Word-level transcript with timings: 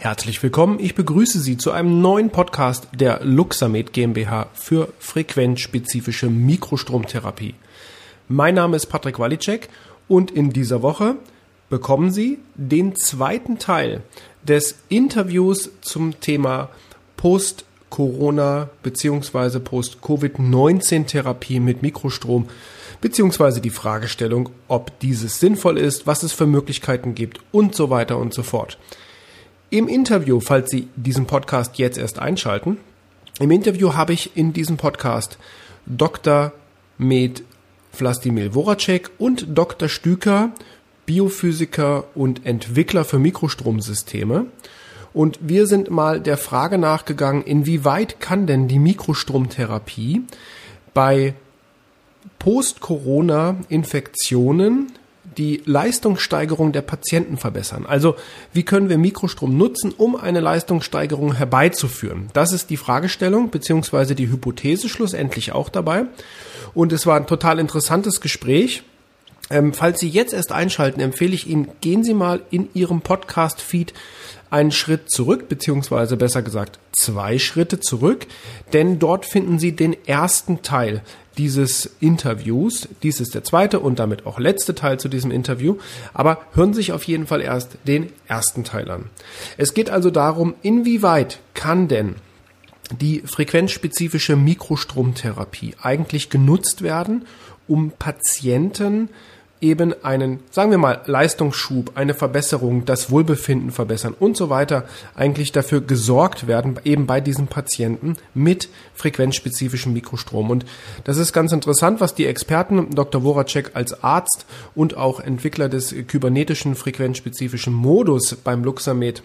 Herzlich 0.00 0.40
willkommen. 0.44 0.78
Ich 0.78 0.94
begrüße 0.94 1.40
Sie 1.40 1.56
zu 1.56 1.72
einem 1.72 2.00
neuen 2.00 2.30
Podcast 2.30 2.86
der 2.92 3.18
Luxamed 3.24 3.92
GmbH 3.92 4.48
für 4.54 4.92
frequenzspezifische 5.00 6.30
Mikrostromtherapie. 6.30 7.56
Mein 8.28 8.54
Name 8.54 8.76
ist 8.76 8.86
Patrick 8.86 9.18
Walicek 9.18 9.68
und 10.06 10.30
in 10.30 10.50
dieser 10.50 10.82
Woche 10.82 11.16
bekommen 11.68 12.12
Sie 12.12 12.38
den 12.54 12.94
zweiten 12.94 13.58
Teil 13.58 14.02
des 14.44 14.76
Interviews 14.88 15.68
zum 15.80 16.20
Thema 16.20 16.68
Post-Corona 17.16 18.70
bzw. 18.84 19.58
Post-Covid-19 19.58 21.06
Therapie 21.06 21.58
mit 21.58 21.82
Mikrostrom 21.82 22.48
beziehungsweise 23.00 23.60
die 23.60 23.70
Fragestellung, 23.70 24.50
ob 24.68 24.96
dieses 25.00 25.40
sinnvoll 25.40 25.76
ist, 25.76 26.06
was 26.06 26.22
es 26.22 26.32
für 26.32 26.46
Möglichkeiten 26.46 27.16
gibt 27.16 27.40
und 27.50 27.74
so 27.74 27.90
weiter 27.90 28.16
und 28.18 28.32
so 28.32 28.44
fort. 28.44 28.78
Im 29.70 29.86
Interview, 29.86 30.40
falls 30.40 30.70
Sie 30.70 30.88
diesen 30.96 31.26
Podcast 31.26 31.76
jetzt 31.76 31.98
erst 31.98 32.18
einschalten, 32.18 32.78
im 33.38 33.50
Interview 33.50 33.92
habe 33.92 34.14
ich 34.14 34.34
in 34.34 34.54
diesem 34.54 34.78
Podcast 34.78 35.36
Dr. 35.84 36.52
Med 36.96 37.42
Vlastimil 37.92 38.52
Voracek 38.52 39.10
und 39.18 39.44
Dr. 39.54 39.90
Stüker, 39.90 40.52
Biophysiker 41.04 42.04
und 42.14 42.46
Entwickler 42.46 43.04
für 43.04 43.18
Mikrostromsysteme. 43.18 44.46
Und 45.12 45.38
wir 45.42 45.66
sind 45.66 45.90
mal 45.90 46.18
der 46.18 46.38
Frage 46.38 46.78
nachgegangen, 46.78 47.42
inwieweit 47.42 48.20
kann 48.20 48.46
denn 48.46 48.68
die 48.68 48.78
Mikrostromtherapie 48.78 50.22
bei 50.94 51.34
Post-Corona-Infektionen 52.38 54.92
die 55.38 55.62
Leistungssteigerung 55.64 56.72
der 56.72 56.82
Patienten 56.82 57.36
verbessern. 57.36 57.86
Also 57.86 58.16
wie 58.52 58.64
können 58.64 58.88
wir 58.88 58.98
Mikrostrom 58.98 59.56
nutzen, 59.56 59.94
um 59.96 60.16
eine 60.16 60.40
Leistungssteigerung 60.40 61.34
herbeizuführen? 61.34 62.28
Das 62.32 62.52
ist 62.52 62.70
die 62.70 62.76
Fragestellung 62.76 63.50
beziehungsweise 63.50 64.14
die 64.14 64.28
Hypothese 64.28 64.88
schlussendlich 64.88 65.52
auch 65.52 65.68
dabei. 65.68 66.04
Und 66.74 66.92
es 66.92 67.06
war 67.06 67.16
ein 67.16 67.26
total 67.26 67.58
interessantes 67.58 68.20
Gespräch. 68.20 68.82
Ähm, 69.50 69.72
falls 69.72 70.00
Sie 70.00 70.08
jetzt 70.08 70.34
erst 70.34 70.52
einschalten, 70.52 71.00
empfehle 71.00 71.34
ich 71.34 71.46
Ihnen, 71.46 71.68
gehen 71.80 72.04
Sie 72.04 72.12
mal 72.12 72.42
in 72.50 72.68
Ihrem 72.74 73.00
Podcast-Feed 73.00 73.94
einen 74.50 74.72
Schritt 74.72 75.10
zurück, 75.10 75.48
beziehungsweise 75.48 76.16
besser 76.16 76.42
gesagt 76.42 76.78
zwei 76.92 77.38
Schritte 77.38 77.80
zurück, 77.80 78.26
denn 78.72 78.98
dort 78.98 79.24
finden 79.24 79.58
Sie 79.58 79.72
den 79.72 79.96
ersten 80.06 80.62
Teil 80.62 81.02
dieses 81.38 81.90
Interviews. 82.00 82.88
Dies 83.02 83.20
ist 83.20 83.34
der 83.34 83.44
zweite 83.44 83.80
und 83.80 83.98
damit 83.98 84.26
auch 84.26 84.38
letzte 84.38 84.74
Teil 84.74 84.98
zu 84.98 85.08
diesem 85.08 85.30
Interview. 85.30 85.76
Aber 86.12 86.42
hören 86.52 86.74
Sie 86.74 86.78
sich 86.78 86.92
auf 86.92 87.04
jeden 87.04 87.26
Fall 87.26 87.40
erst 87.40 87.78
den 87.86 88.12
ersten 88.26 88.64
Teil 88.64 88.90
an. 88.90 89.04
Es 89.56 89.72
geht 89.72 89.88
also 89.88 90.10
darum, 90.10 90.54
inwieweit 90.62 91.38
kann 91.54 91.88
denn 91.88 92.16
die 93.00 93.20
frequenzspezifische 93.20 94.36
Mikrostromtherapie 94.36 95.74
eigentlich 95.80 96.30
genutzt 96.30 96.82
werden, 96.82 97.26
um 97.66 97.92
Patienten 97.92 99.10
eben 99.60 99.94
einen, 100.04 100.40
sagen 100.50 100.70
wir 100.70 100.78
mal, 100.78 101.00
Leistungsschub, 101.06 101.92
eine 101.94 102.14
Verbesserung, 102.14 102.84
das 102.84 103.10
Wohlbefinden 103.10 103.70
verbessern 103.70 104.14
und 104.18 104.36
so 104.36 104.50
weiter 104.50 104.84
eigentlich 105.14 105.52
dafür 105.52 105.80
gesorgt 105.80 106.46
werden, 106.46 106.78
eben 106.84 107.06
bei 107.06 107.20
diesen 107.20 107.48
Patienten 107.48 108.16
mit 108.34 108.68
frequenzspezifischem 108.94 109.92
Mikrostrom. 109.92 110.50
Und 110.50 110.64
das 111.04 111.16
ist 111.16 111.32
ganz 111.32 111.52
interessant, 111.52 112.00
was 112.00 112.14
die 112.14 112.26
Experten, 112.26 112.90
Dr. 112.94 113.22
Voracek 113.22 113.72
als 113.74 114.02
Arzt 114.02 114.46
und 114.74 114.96
auch 114.96 115.20
Entwickler 115.20 115.68
des 115.68 115.94
kybernetischen 116.06 116.74
frequenzspezifischen 116.74 117.72
Modus 117.72 118.36
beim 118.36 118.64
Luxamed 118.64 119.22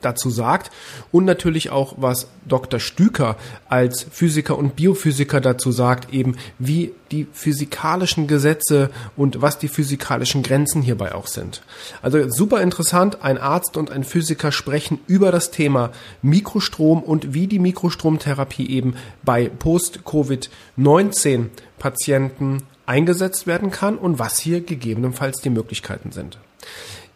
dazu 0.00 0.30
sagt 0.30 0.70
und 1.12 1.24
natürlich 1.24 1.70
auch, 1.70 1.94
was 1.96 2.28
Dr. 2.46 2.80
Stüker 2.80 3.36
als 3.68 4.06
Physiker 4.10 4.58
und 4.58 4.76
Biophysiker 4.76 5.40
dazu 5.40 5.72
sagt, 5.72 6.12
eben 6.12 6.36
wie 6.58 6.92
die 7.10 7.26
physikalischen 7.32 8.26
Gesetze 8.26 8.90
und 9.16 9.42
was 9.42 9.58
die 9.58 9.68
physikalischen 9.68 10.42
Grenzen 10.42 10.82
hierbei 10.82 11.14
auch 11.14 11.26
sind. 11.26 11.62
Also 12.02 12.28
super 12.30 12.60
interessant, 12.60 13.22
ein 13.22 13.38
Arzt 13.38 13.76
und 13.76 13.90
ein 13.90 14.04
Physiker 14.04 14.52
sprechen 14.52 15.00
über 15.06 15.32
das 15.32 15.50
Thema 15.50 15.90
Mikrostrom 16.22 17.02
und 17.02 17.34
wie 17.34 17.46
die 17.46 17.58
Mikrostromtherapie 17.58 18.68
eben 18.70 18.94
bei 19.22 19.48
Post-Covid-19 19.48 21.46
Patienten 21.78 22.62
eingesetzt 22.86 23.46
werden 23.46 23.70
kann 23.70 23.96
und 23.96 24.18
was 24.18 24.38
hier 24.38 24.60
gegebenenfalls 24.60 25.40
die 25.40 25.50
Möglichkeiten 25.50 26.10
sind. 26.12 26.38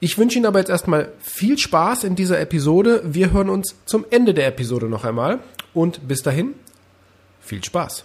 Ich 0.05 0.19
wünsche 0.19 0.37
Ihnen 0.37 0.45
aber 0.45 0.59
jetzt 0.59 0.69
erstmal 0.69 1.15
viel 1.19 1.57
Spaß 1.57 2.05
in 2.05 2.15
dieser 2.15 2.39
Episode. 2.39 3.01
Wir 3.05 3.33
hören 3.33 3.49
uns 3.49 3.75
zum 3.87 4.05
Ende 4.11 4.35
der 4.35 4.49
Episode 4.49 4.87
noch 4.87 5.03
einmal. 5.03 5.39
Und 5.73 6.07
bis 6.07 6.23
dahin, 6.23 6.53
viel 7.41 7.65
Spaß. 7.65 8.05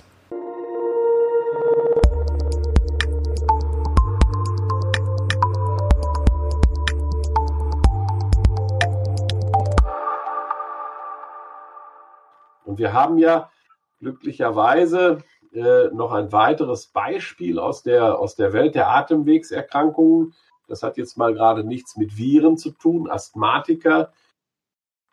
Und 12.63 12.77
wir 12.77 12.93
haben 12.93 13.17
ja 13.17 13.51
glücklicherweise 13.99 15.17
äh, 15.51 15.87
noch 15.91 16.13
ein 16.13 16.31
weiteres 16.31 16.87
Beispiel 16.87 17.59
aus 17.59 17.83
der, 17.83 18.17
aus 18.17 18.37
der 18.37 18.53
Welt 18.53 18.75
der 18.75 18.89
Atemwegserkrankungen 18.89 20.33
das 20.69 20.83
hat 20.83 20.97
jetzt 20.97 21.17
mal 21.17 21.33
gerade 21.33 21.63
nichts 21.63 21.97
mit 21.97 22.17
Viren 22.17 22.57
zu 22.57 22.71
tun. 22.71 23.09
Asthmatiker, 23.09 24.13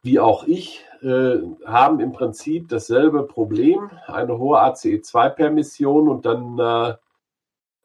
wie 0.03 0.21
auch 0.21 0.45
ich, 0.45 0.85
äh, 1.03 1.39
haben 1.65 2.01
im 2.01 2.13
Prinzip 2.13 2.69
dasselbe 2.69 3.25
Problem, 3.25 3.91
eine 4.07 4.39
hohe 4.39 4.59
ACE2-Permission 4.61 6.09
und 6.09 6.27
dann 6.27 6.59
äh, 6.59 6.95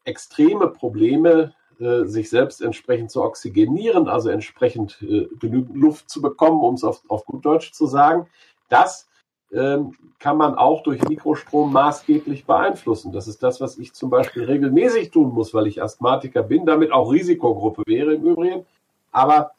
extreme 0.04 0.68
Probleme, 0.68 1.54
äh, 1.80 2.04
sich 2.04 2.30
selbst 2.30 2.62
entsprechend 2.62 3.10
zu 3.10 3.22
oxygenieren, 3.22 4.08
also 4.08 4.28
entsprechend 4.28 5.02
äh, 5.02 5.28
genügend 5.38 5.76
Luft 5.76 6.10
zu 6.10 6.22
bekommen, 6.22 6.60
um 6.60 6.74
es 6.74 6.84
auf, 6.84 7.02
auf 7.08 7.24
gut 7.24 7.44
Deutsch 7.44 7.72
zu 7.72 7.86
sagen. 7.86 8.28
Das 8.68 9.08
kann 9.52 10.36
man 10.38 10.54
auch 10.54 10.82
durch 10.82 11.02
Mikrostrom 11.06 11.72
maßgeblich 11.72 12.46
beeinflussen. 12.46 13.12
Das 13.12 13.28
ist 13.28 13.42
das, 13.42 13.60
was 13.60 13.76
ich 13.76 13.92
zum 13.92 14.08
Beispiel 14.08 14.44
regelmäßig 14.44 15.10
tun 15.10 15.34
muss, 15.34 15.52
weil 15.52 15.66
ich 15.66 15.82
Asthmatiker 15.82 16.42
bin, 16.42 16.64
damit 16.64 16.90
auch 16.90 17.12
Risikogruppe 17.12 17.82
wäre 17.86 18.14
im 18.14 18.22
Übrigen. 18.22 18.64
Aber 19.10 19.52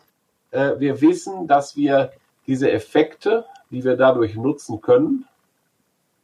äh, 0.51 0.71
wir 0.79 0.99
wissen, 1.01 1.47
dass 1.47 1.75
wir 1.75 2.11
diese 2.47 2.71
Effekte, 2.71 3.45
die 3.69 3.83
wir 3.83 3.95
dadurch 3.95 4.35
nutzen 4.35 4.81
können, 4.81 5.25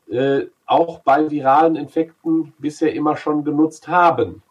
äh, 0.10 0.46
auch 0.66 1.00
bei 1.00 1.30
viralen 1.30 1.76
Infekten 1.76 2.54
bisher 2.58 2.94
immer 2.94 3.18
schon 3.18 3.44
genutzt 3.44 3.88
haben. 3.88 4.42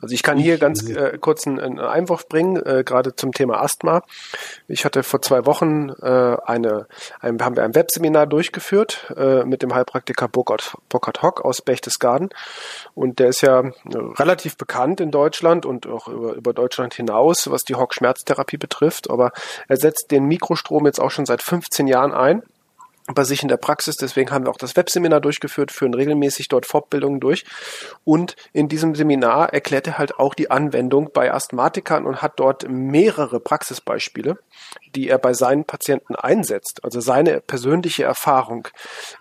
Also 0.00 0.14
ich 0.14 0.22
kann 0.22 0.38
hier 0.38 0.58
ganz 0.58 0.88
äh, 0.88 1.16
kurz 1.18 1.46
einen, 1.46 1.58
einen 1.58 1.78
Einwurf 1.78 2.28
bringen, 2.28 2.56
äh, 2.56 2.84
gerade 2.84 3.16
zum 3.16 3.32
Thema 3.32 3.62
Asthma. 3.62 4.02
Ich 4.68 4.84
hatte 4.84 5.02
vor 5.02 5.22
zwei 5.22 5.46
Wochen 5.46 5.90
äh, 6.02 6.36
eine, 6.44 6.86
ein, 7.20 7.42
haben 7.42 7.56
wir 7.56 7.64
ein 7.64 7.74
Webseminar 7.74 8.26
durchgeführt 8.26 9.12
äh, 9.16 9.44
mit 9.44 9.62
dem 9.62 9.74
Heilpraktiker 9.74 10.28
Burkhard, 10.28 10.76
Burkhard 10.88 11.22
Hock 11.22 11.44
aus 11.44 11.62
Berchtesgaden. 11.62 12.28
Und 12.94 13.18
der 13.18 13.28
ist 13.28 13.40
ja 13.40 13.60
äh, 13.60 13.72
relativ 13.94 14.56
bekannt 14.56 15.00
in 15.00 15.10
Deutschland 15.10 15.64
und 15.64 15.86
auch 15.86 16.08
über, 16.08 16.34
über 16.34 16.52
Deutschland 16.52 16.94
hinaus, 16.94 17.50
was 17.50 17.62
die 17.62 17.74
Hock-Schmerztherapie 17.74 18.58
betrifft. 18.58 19.08
Aber 19.10 19.32
er 19.68 19.76
setzt 19.76 20.10
den 20.10 20.26
Mikrostrom 20.26 20.86
jetzt 20.86 21.00
auch 21.00 21.10
schon 21.10 21.26
seit 21.26 21.42
15 21.42 21.86
Jahren 21.86 22.12
ein 22.12 22.42
bei 23.12 23.24
sich 23.24 23.42
in 23.42 23.48
der 23.48 23.58
Praxis. 23.58 23.96
Deswegen 23.96 24.30
haben 24.30 24.46
wir 24.46 24.50
auch 24.50 24.56
das 24.56 24.76
Webseminar 24.76 25.20
durchgeführt, 25.20 25.70
führen 25.70 25.92
regelmäßig 25.92 26.48
dort 26.48 26.64
Fortbildungen 26.64 27.20
durch. 27.20 27.44
Und 28.04 28.34
in 28.52 28.68
diesem 28.68 28.94
Seminar 28.94 29.52
erklärt 29.52 29.86
er 29.86 29.98
halt 29.98 30.18
auch 30.18 30.34
die 30.34 30.50
Anwendung 30.50 31.10
bei 31.12 31.32
Asthmatikern 31.32 32.06
und 32.06 32.22
hat 32.22 32.40
dort 32.40 32.66
mehrere 32.68 33.40
Praxisbeispiele, 33.40 34.38
die 34.94 35.08
er 35.08 35.18
bei 35.18 35.34
seinen 35.34 35.64
Patienten 35.64 36.14
einsetzt. 36.14 36.82
Also 36.82 37.00
seine 37.00 37.40
persönliche 37.40 38.04
Erfahrung 38.04 38.68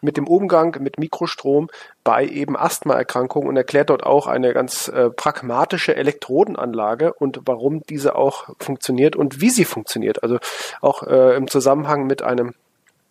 mit 0.02 0.16
dem 0.16 0.28
Umgang 0.28 0.78
mit 0.80 0.98
Mikrostrom 0.98 1.70
bei 2.06 2.26
eben 2.26 2.58
Asthmaerkrankungen 2.58 3.50
und 3.50 3.58
erklärt 3.58 3.90
dort 3.90 4.04
auch 4.04 4.28
eine 4.28 4.54
ganz 4.54 4.88
äh, 4.88 5.10
pragmatische 5.10 5.96
Elektrodenanlage 5.96 7.14
und 7.14 7.42
warum 7.46 7.82
diese 7.90 8.16
auch 8.16 8.50
funktioniert 8.60 9.16
und 9.16 9.42
wie 9.42 9.50
sie 9.50 9.66
funktioniert. 9.66 10.24
Also 10.24 10.38
auch 10.82 11.04
äh, 11.04 11.36
im 11.36 11.50
Zusammenhang 11.50 12.06
mit 12.08 12.22
einem 12.22 12.54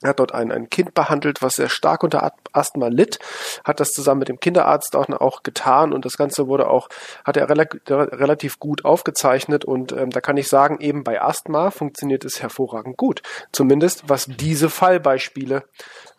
er 0.03 0.11
hat 0.11 0.21
dort 0.21 0.33
ein, 0.33 0.53
ein 0.53 0.69
Kind 0.71 0.95
behandelt, 0.95 1.43
was 1.43 1.55
sehr 1.55 1.69
stark 1.69 2.03
unter 2.03 2.33
Asthma 2.53 2.89
litt, 2.89 3.19
hat 3.65 3.81
das 3.81 3.91
zusammen 3.91 4.21
mit 4.21 4.29
dem 4.29 4.41
Kinderarzt 4.41 4.97
auch, 4.97 5.09
auch 5.09 5.43
getan 5.43 5.93
und 5.93 6.05
das 6.05 6.17
Ganze 6.17 6.47
wurde 6.49 6.69
auch, 6.69 6.89
hat 7.25 7.37
er 7.37 7.49
relativ 7.49 8.59
gut 8.59 8.85
aufgezeichnet 8.85 9.65
und 9.65 9.93
ähm, 9.93 10.11
da 10.11 10.21
kann 10.21 10.37
ich 10.37 10.49
sagen, 10.49 10.81
eben 10.81 11.05
bei 11.05 11.21
Asthma 11.21 11.71
funktioniert 11.71 12.25
es 12.25 12.43
hervorragend 12.43 12.97
gut. 12.97 13.23
Zumindest 13.53 14.05
was 14.09 14.27
diese 14.27 14.71
Fallbeispiele 14.71 15.65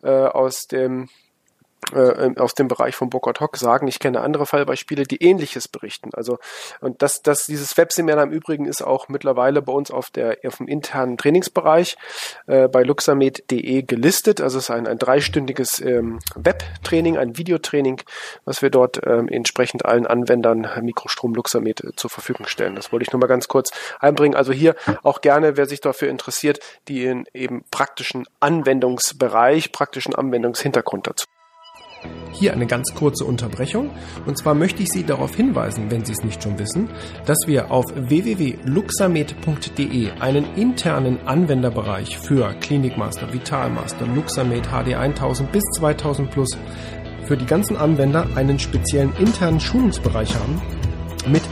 äh, 0.04 0.10
aus 0.10 0.68
dem 0.68 1.10
äh, 1.94 2.32
aus 2.38 2.54
dem 2.54 2.68
Bereich 2.68 2.96
von 2.96 3.10
Bokot 3.10 3.40
Hock 3.40 3.58
sagen. 3.58 3.88
Ich 3.88 4.00
kenne 4.00 4.22
andere 4.22 4.46
Fallbeispiele, 4.46 5.04
die 5.04 5.22
ähnliches 5.24 5.68
berichten. 5.68 6.10
Also 6.14 6.40
und 6.82 7.02
das, 7.02 7.22
das 7.22 7.46
dieses 7.46 7.78
Webseminar 7.78 8.24
im 8.24 8.32
Übrigen 8.32 8.66
ist 8.66 8.82
auch 8.82 9.10
mittlerweile 9.10 9.62
bei 9.62 9.74
uns 9.74 9.92
auf 9.92 10.10
der 10.10 10.38
auf 10.46 10.58
dem 10.58 10.68
internen 10.68 11.18
Trainingsbereich 11.18 11.98
äh, 12.48 12.68
bei 12.68 12.84
luxamed.de 12.84 13.82
gelistet. 13.84 14.42
Also 14.42 14.58
es 14.58 14.66
ist 14.66 14.70
ein, 14.72 14.88
ein 14.88 14.98
dreistündiges 14.98 15.82
ähm, 15.82 16.20
Webtraining, 16.36 17.18
ein 17.18 17.38
Videotraining, 17.38 18.02
was 18.46 18.62
wir 18.62 18.70
dort 18.70 19.02
ähm, 19.06 19.28
entsprechend 19.28 19.86
allen 19.86 20.08
Anwendern 20.08 20.68
Mikrostrom 20.82 21.34
Luxamed 21.36 21.84
äh, 21.84 21.96
zur 21.96 22.10
Verfügung 22.10 22.48
stellen. 22.48 22.76
Das 22.76 22.92
wollte 22.92 23.04
ich 23.04 23.12
nur 23.12 23.20
mal 23.20 23.28
ganz 23.28 23.48
kurz 23.48 23.72
einbringen. 24.00 24.36
Also 24.36 24.54
hier 24.54 24.76
auch 25.04 25.22
gerne, 25.22 25.58
wer 25.58 25.66
sich 25.66 25.82
dafür 25.82 26.10
interessiert, 26.10 26.60
die 26.88 27.06
in 27.06 27.26
eben 27.34 27.64
praktischen 27.72 28.26
Anwendungsbereich, 28.40 29.72
praktischen 29.72 30.16
Anwendungshintergrund 30.16 31.08
dazu. 31.08 31.26
Hier 32.32 32.54
eine 32.54 32.66
ganz 32.66 32.96
kurze 32.96 33.26
Unterbrechung. 33.26 33.90
Und 34.26 34.38
zwar 34.38 34.54
möchte 34.56 34.84
ich 34.84 34.90
Sie 34.90 35.04
darauf 35.04 35.36
hinweisen, 35.36 35.92
wenn 35.92 36.04
Sie 36.04 36.14
es 36.14 36.24
nicht 36.24 36.42
schon 36.42 36.58
wissen, 36.60 36.90
dass 37.26 37.38
wir 37.46 37.70
auf 37.72 37.86
www.luxamed.de 37.96 40.12
einen 40.20 40.56
internen 40.56 41.20
Anwenderbereich 41.28 42.18
für 42.18 42.56
Klinikmaster, 42.60 43.32
Vitalmaster, 43.32 44.08
Luxamed 44.08 44.66
HD 44.68 44.96
1000 44.96 45.52
bis 45.52 45.64
2000 45.76 46.32
Plus 46.32 46.58
für 47.26 47.38
die 47.38 47.46
ganzen 47.46 47.78
Anwender 47.78 48.28
einen 48.36 48.58
speziellen 48.60 49.14
internen 49.18 49.60
Schulungsbereich 49.60 50.34
haben 50.36 50.60
mit 51.28 51.44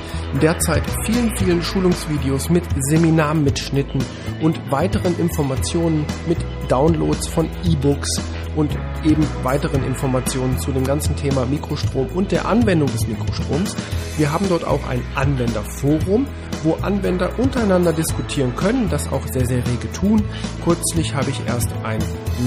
derzeit 0.42 0.84
vielen, 1.06 1.36
vielen 1.38 1.62
Schulungsvideos, 1.62 2.50
mit 2.50 2.64
Seminarmitschnitten 2.90 4.04
und 4.42 4.60
weiteren 4.72 5.18
Informationen, 5.20 6.06
mit 6.28 6.38
Downloads 6.70 7.28
von 7.28 7.50
E-Books, 7.66 8.22
und 8.56 8.76
eben 9.04 9.26
weiteren 9.44 9.84
Informationen 9.84 10.60
zu 10.60 10.72
dem 10.72 10.84
ganzen 10.84 11.16
Thema 11.16 11.46
Mikrostrom 11.46 12.08
und 12.08 12.32
der 12.32 12.46
Anwendung 12.46 12.92
des 12.92 13.08
Mikrostroms. 13.08 13.76
Wir 14.18 14.32
haben 14.32 14.48
dort 14.50 14.66
auch 14.66 14.86
ein 14.88 15.02
Anwenderforum, 15.16 16.28
wo 16.64 16.74
Anwender 16.82 17.38
untereinander 17.38 17.94
diskutieren 17.94 18.56
können, 18.56 18.90
das 18.90 19.12
auch 19.12 19.26
sehr, 19.28 19.46
sehr 19.46 19.66
rege 19.68 19.92
tun. 19.92 20.24
Kürzlich 20.64 21.14
habe 21.14 21.30
ich 21.30 21.46
erst 21.46 21.72
einen 21.84 22.04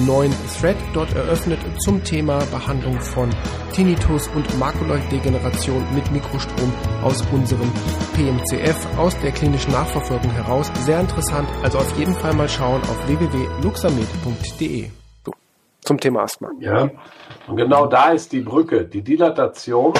neuen 0.06 0.32
Thread 0.58 0.76
dort 0.92 1.14
eröffnet 1.14 1.58
zum 1.78 2.02
Thema 2.04 2.38
Behandlung 2.46 3.00
von 3.00 3.30
Tinnitus 3.72 4.28
und 4.28 4.58
Makulodegeneration 4.58 5.84
mit 5.94 6.10
Mikrostrom 6.12 6.72
aus 7.02 7.22
unserem 7.32 7.70
PMCF, 8.14 8.98
aus 8.98 9.18
der 9.20 9.32
klinischen 9.32 9.72
Nachverfolgung 9.72 10.30
heraus. 10.30 10.70
Sehr 10.84 11.00
interessant, 11.00 11.48
also 11.62 11.78
auf 11.78 11.98
jeden 11.98 12.14
Fall 12.14 12.34
mal 12.34 12.48
schauen 12.48 12.80
auf 12.82 13.08
www.luxamed.de 13.08 14.90
zum 15.84 16.00
Thema 16.00 16.22
Asthma. 16.22 16.50
Ja, 16.60 16.90
und 17.46 17.56
genau 17.56 17.86
da 17.86 18.12
ist 18.12 18.32
die 18.32 18.40
Brücke, 18.40 18.86
die 18.86 19.02
Dilatation, 19.02 19.92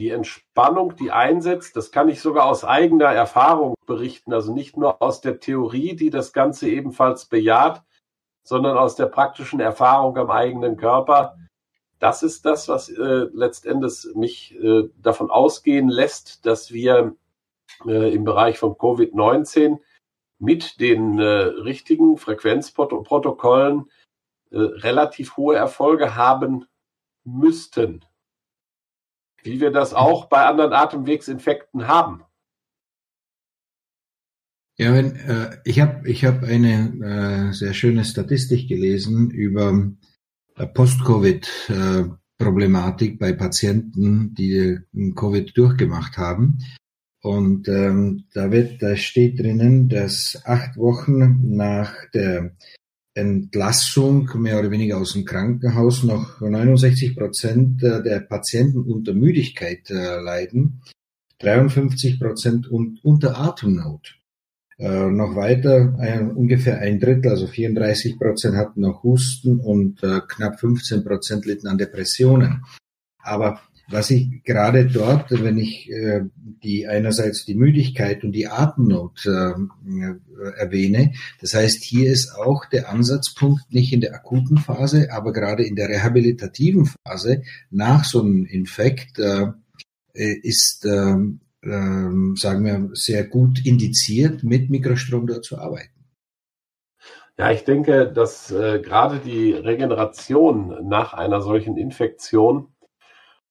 die 0.00 0.10
Entspannung, 0.10 0.96
die 0.96 1.12
einsetzt. 1.12 1.76
Das 1.76 1.92
kann 1.92 2.08
ich 2.08 2.20
sogar 2.20 2.46
aus 2.46 2.64
eigener 2.64 3.06
Erfahrung 3.06 3.74
berichten, 3.86 4.32
also 4.32 4.52
nicht 4.52 4.76
nur 4.76 5.00
aus 5.02 5.20
der 5.20 5.38
Theorie, 5.38 5.94
die 5.94 6.10
das 6.10 6.32
Ganze 6.32 6.68
ebenfalls 6.68 7.26
bejaht, 7.26 7.84
sondern 8.42 8.76
aus 8.76 8.96
der 8.96 9.06
praktischen 9.06 9.60
Erfahrung 9.60 10.16
am 10.16 10.30
eigenen 10.30 10.76
Körper. 10.76 11.36
Das 11.98 12.22
ist 12.22 12.46
das, 12.46 12.68
was 12.68 12.88
äh, 12.88 13.26
letztendlich 13.32 14.06
mich 14.14 14.54
äh, 14.56 14.88
davon 14.96 15.30
ausgehen 15.30 15.88
lässt, 15.88 16.46
dass 16.46 16.72
wir 16.72 17.14
äh, 17.84 18.14
im 18.14 18.24
Bereich 18.24 18.58
von 18.58 18.72
Covid-19 18.72 19.78
mit 20.38 20.80
den 20.80 21.18
äh, 21.18 21.24
richtigen 21.24 22.16
Frequenzprotokollen 22.16 23.90
äh, 24.50 24.58
relativ 24.58 25.36
hohe 25.36 25.56
Erfolge 25.56 26.16
haben 26.16 26.64
müssten. 27.24 28.02
Wie 29.42 29.60
wir 29.60 29.70
das 29.70 29.94
auch 29.94 30.26
bei 30.26 30.44
anderen 30.44 30.72
Atemwegsinfekten 30.72 31.88
haben. 31.88 32.24
Ja, 34.80 34.92
wenn, 34.94 35.16
äh, 35.16 35.58
ich 35.64 35.80
habe 35.80 36.08
ich 36.08 36.24
hab 36.24 36.42
eine 36.42 37.50
äh, 37.50 37.52
sehr 37.52 37.74
schöne 37.74 38.04
Statistik 38.04 38.66
gelesen 38.66 39.30
über 39.30 39.92
äh, 40.56 40.66
Post-Covid-Problematik 40.66 43.18
bei 43.18 43.34
Patienten, 43.34 44.34
die 44.34 44.78
Covid 45.16 45.54
durchgemacht 45.54 46.16
haben. 46.16 46.60
Und 47.22 47.68
ähm, 47.68 48.24
da, 48.32 48.50
wird, 48.50 48.82
da 48.82 48.96
steht 48.96 49.38
drinnen, 49.38 49.90
dass 49.90 50.40
acht 50.46 50.78
Wochen 50.78 51.54
nach 51.54 51.92
der 52.14 52.56
Entlassung 53.14 54.30
mehr 54.36 54.58
oder 54.60 54.70
weniger 54.70 54.98
aus 54.98 55.14
dem 55.14 55.24
Krankenhaus 55.24 56.04
noch 56.04 56.40
69 56.40 57.16
Prozent 57.16 57.82
der 57.82 58.20
Patienten 58.20 58.78
unter 58.78 59.14
Müdigkeit 59.14 59.90
äh, 59.90 60.20
leiden, 60.20 60.82
53 61.40 62.20
Prozent 62.20 62.68
unter 62.68 63.38
Atemnot. 63.38 64.16
Äh, 64.78 65.10
noch 65.10 65.34
weiter, 65.34 66.32
ungefähr 66.34 66.78
ein 66.78 67.00
Drittel, 67.00 67.30
also 67.30 67.46
34 67.46 68.18
Prozent 68.18 68.56
hatten 68.56 68.80
noch 68.80 69.02
Husten 69.02 69.60
und 69.60 70.02
äh, 70.02 70.20
knapp 70.26 70.60
15 70.60 71.04
Prozent 71.04 71.44
litten 71.44 71.66
an 71.68 71.78
Depressionen. 71.78 72.64
Aber 73.22 73.60
was 73.90 74.10
ich 74.10 74.42
gerade 74.44 74.86
dort, 74.86 75.30
wenn 75.30 75.58
ich 75.58 75.90
äh, 75.90 76.22
die 76.62 76.86
einerseits 76.86 77.44
die 77.44 77.54
Müdigkeit 77.54 78.22
und 78.24 78.32
die 78.32 78.46
Atemnot 78.46 79.26
äh, 79.26 79.52
erwähne, 80.56 81.12
das 81.40 81.54
heißt, 81.54 81.82
hier 81.82 82.10
ist 82.10 82.34
auch 82.34 82.66
der 82.66 82.88
Ansatzpunkt 82.88 83.72
nicht 83.72 83.92
in 83.92 84.00
der 84.00 84.14
akuten 84.14 84.58
Phase, 84.58 85.08
aber 85.12 85.32
gerade 85.32 85.64
in 85.64 85.76
der 85.76 85.88
rehabilitativen 85.88 86.86
Phase 86.86 87.42
nach 87.70 88.04
so 88.04 88.20
einem 88.20 88.46
Infekt 88.46 89.18
äh, 89.18 89.48
ist, 90.14 90.84
äh, 90.84 91.16
äh, 91.62 92.36
sagen 92.36 92.64
wir, 92.64 92.90
sehr 92.94 93.24
gut 93.24 93.64
indiziert, 93.64 94.42
mit 94.44 94.70
Mikrostrom 94.70 95.26
dort 95.26 95.44
zu 95.44 95.58
arbeiten. 95.58 96.00
Ja, 97.38 97.50
ich 97.50 97.64
denke, 97.64 98.12
dass 98.12 98.50
äh, 98.50 98.80
gerade 98.80 99.18
die 99.18 99.52
Regeneration 99.52 100.86
nach 100.86 101.14
einer 101.14 101.40
solchen 101.40 101.78
Infektion 101.78 102.68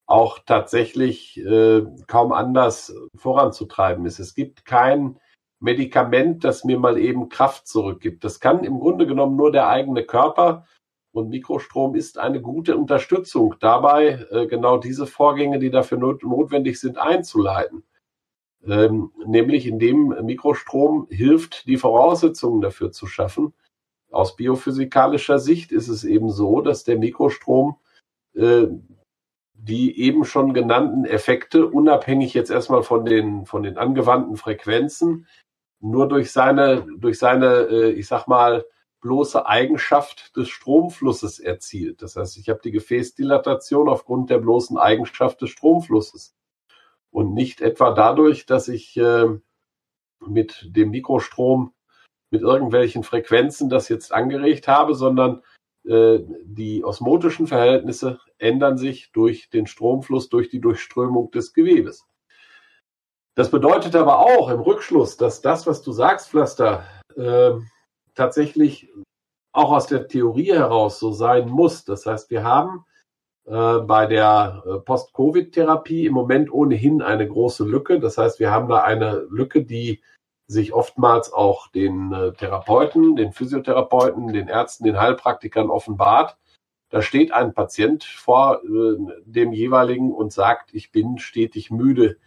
auch 0.09 0.39
tatsächlich 0.39 1.37
äh, 1.37 1.83
kaum 2.07 2.31
anders 2.31 2.95
voranzutreiben 3.15 4.05
ist. 4.07 4.17
Es 4.17 4.33
gibt 4.33 4.65
kein 4.65 5.19
Medikament, 5.59 6.43
das 6.43 6.63
mir 6.63 6.79
mal 6.79 6.97
eben 6.97 7.29
Kraft 7.29 7.67
zurückgibt. 7.67 8.23
Das 8.23 8.39
kann 8.39 8.63
im 8.63 8.79
Grunde 8.79 9.05
genommen 9.05 9.35
nur 9.35 9.51
der 9.51 9.67
eigene 9.67 10.03
Körper. 10.03 10.65
Und 11.11 11.29
Mikrostrom 11.29 11.93
ist 11.95 12.17
eine 12.17 12.41
gute 12.41 12.75
Unterstützung 12.75 13.55
dabei, 13.59 14.25
äh, 14.31 14.47
genau 14.47 14.77
diese 14.77 15.05
Vorgänge, 15.05 15.59
die 15.59 15.69
dafür 15.69 15.99
not 15.99 16.23
notwendig 16.23 16.79
sind, 16.79 16.97
einzuleiten. 16.97 17.83
Ähm, 18.65 19.11
nämlich 19.27 19.67
indem 19.67 20.15
Mikrostrom 20.23 21.07
hilft, 21.11 21.67
die 21.67 21.77
Voraussetzungen 21.77 22.61
dafür 22.61 22.91
zu 22.91 23.05
schaffen. 23.05 23.53
Aus 24.11 24.35
biophysikalischer 24.35 25.37
Sicht 25.37 25.71
ist 25.71 25.87
es 25.87 26.03
eben 26.03 26.31
so, 26.31 26.61
dass 26.61 26.83
der 26.83 26.97
Mikrostrom 26.97 27.77
äh, 28.33 28.67
die 29.61 29.99
eben 29.99 30.23
schon 30.23 30.53
genannten 30.53 31.05
Effekte, 31.05 31.67
unabhängig 31.67 32.33
jetzt 32.33 32.49
erstmal 32.49 32.83
von 32.83 33.03
den, 33.03 33.45
von 33.45 33.63
den 33.63 33.77
angewandten 33.77 34.37
Frequenzen, 34.37 35.27
nur 35.81 36.07
durch 36.07 36.31
seine, 36.31 36.85
durch 36.97 37.19
seine, 37.19 37.67
äh, 37.69 37.91
ich 37.91 38.07
sag 38.07 38.27
mal, 38.27 38.65
bloße 39.01 39.45
Eigenschaft 39.45 40.35
des 40.35 40.49
Stromflusses 40.49 41.39
erzielt. 41.39 42.01
Das 42.01 42.15
heißt, 42.15 42.37
ich 42.37 42.49
habe 42.49 42.59
die 42.63 42.71
Gefäßdilatation 42.71 43.89
aufgrund 43.89 44.29
der 44.29 44.39
bloßen 44.39 44.77
Eigenschaft 44.77 45.41
des 45.41 45.49
Stromflusses. 45.51 46.35
Und 47.11 47.33
nicht 47.33 47.61
etwa 47.61 47.91
dadurch, 47.91 48.45
dass 48.45 48.67
ich 48.67 48.95
äh, 48.97 49.27
mit 50.25 50.67
dem 50.75 50.91
Mikrostrom 50.91 51.73
mit 52.29 52.41
irgendwelchen 52.41 53.03
Frequenzen 53.03 53.69
das 53.69 53.89
jetzt 53.89 54.13
angeregt 54.13 54.67
habe, 54.67 54.93
sondern 54.93 55.41
die 55.89 56.83
osmotischen 56.83 57.47
Verhältnisse 57.47 58.19
ändern 58.37 58.77
sich 58.77 59.11
durch 59.11 59.49
den 59.49 59.65
Stromfluss, 59.65 60.29
durch 60.29 60.49
die 60.49 60.61
Durchströmung 60.61 61.31
des 61.31 61.53
Gewebes. 61.53 62.05
Das 63.39 63.49
bedeutet 63.49 63.95
aber 63.95 64.19
auch 64.19 64.49
im 64.49 64.59
Rückschluss, 64.59 65.15
dass 65.15 65.41
das, 65.41 65.65
was 65.65 65.81
du 65.81 65.93
sagst, 65.93 66.29
Pflaster, 66.29 66.83
äh, 67.15 67.51
tatsächlich 68.13 68.91
auch 69.53 69.71
aus 69.71 69.87
der 69.87 70.07
Theorie 70.07 70.51
heraus 70.51 70.99
so 70.99 71.11
sein 71.11 71.47
muss. 71.47 71.85
Das 71.85 72.05
heißt, 72.05 72.29
wir 72.29 72.43
haben 72.43 72.85
äh, 73.45 73.79
bei 73.79 74.07
der 74.07 74.63
äh, 74.65 74.79
Post-Covid-Therapie 74.79 76.05
im 76.05 76.13
Moment 76.13 76.51
ohnehin 76.51 77.01
eine 77.01 77.27
große 77.27 77.63
Lücke. 77.63 77.99
Das 77.99 78.17
heißt, 78.17 78.39
wir 78.39 78.51
haben 78.51 78.67
da 78.67 78.81
eine 78.81 79.25
Lücke, 79.29 79.63
die 79.63 80.01
sich 80.49 80.73
oftmals 80.73 81.31
auch 81.31 81.67
den 81.71 82.11
äh, 82.11 82.33
Therapeuten, 82.33 83.15
den 83.15 83.31
Physiotherapeuten, 83.31 84.33
den 84.33 84.47
Ärzten, 84.47 84.83
den 84.83 84.99
Heilpraktikern 84.99 85.69
offenbart. 85.69 86.37
Da 86.89 87.03
steht 87.03 87.31
ein 87.31 87.53
Patient 87.53 88.03
vor 88.03 88.61
äh, 88.63 88.97
dem 89.25 89.53
jeweiligen 89.53 90.11
und 90.11 90.33
sagt, 90.33 90.73
ich 90.73 90.91
bin 90.91 91.19
stetig 91.19 91.69
müde, 91.69 92.17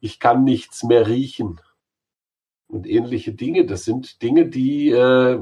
ich 0.00 0.18
kann 0.18 0.42
nichts 0.42 0.82
mehr 0.82 1.06
riechen. 1.06 1.60
Und 2.66 2.88
ähnliche 2.88 3.32
Dinge, 3.32 3.66
das 3.66 3.84
sind 3.84 4.20
Dinge, 4.20 4.46
die 4.46 4.90
äh, 4.90 5.38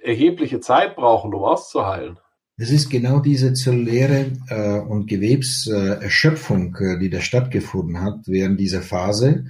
erhebliche 0.00 0.60
Zeit 0.60 0.94
brauchen, 0.94 1.34
um 1.34 1.42
auszuheilen. 1.42 2.20
Es 2.56 2.70
ist 2.70 2.88
genau 2.88 3.18
diese 3.18 3.52
zelluläre 3.52 4.30
äh, 4.48 4.78
und 4.78 5.08
Gewebserschöpfung, 5.08 6.76
äh, 6.76 6.98
die 7.00 7.10
da 7.10 7.20
stattgefunden 7.20 8.00
hat 8.00 8.20
während 8.26 8.60
dieser 8.60 8.82
Phase. 8.82 9.46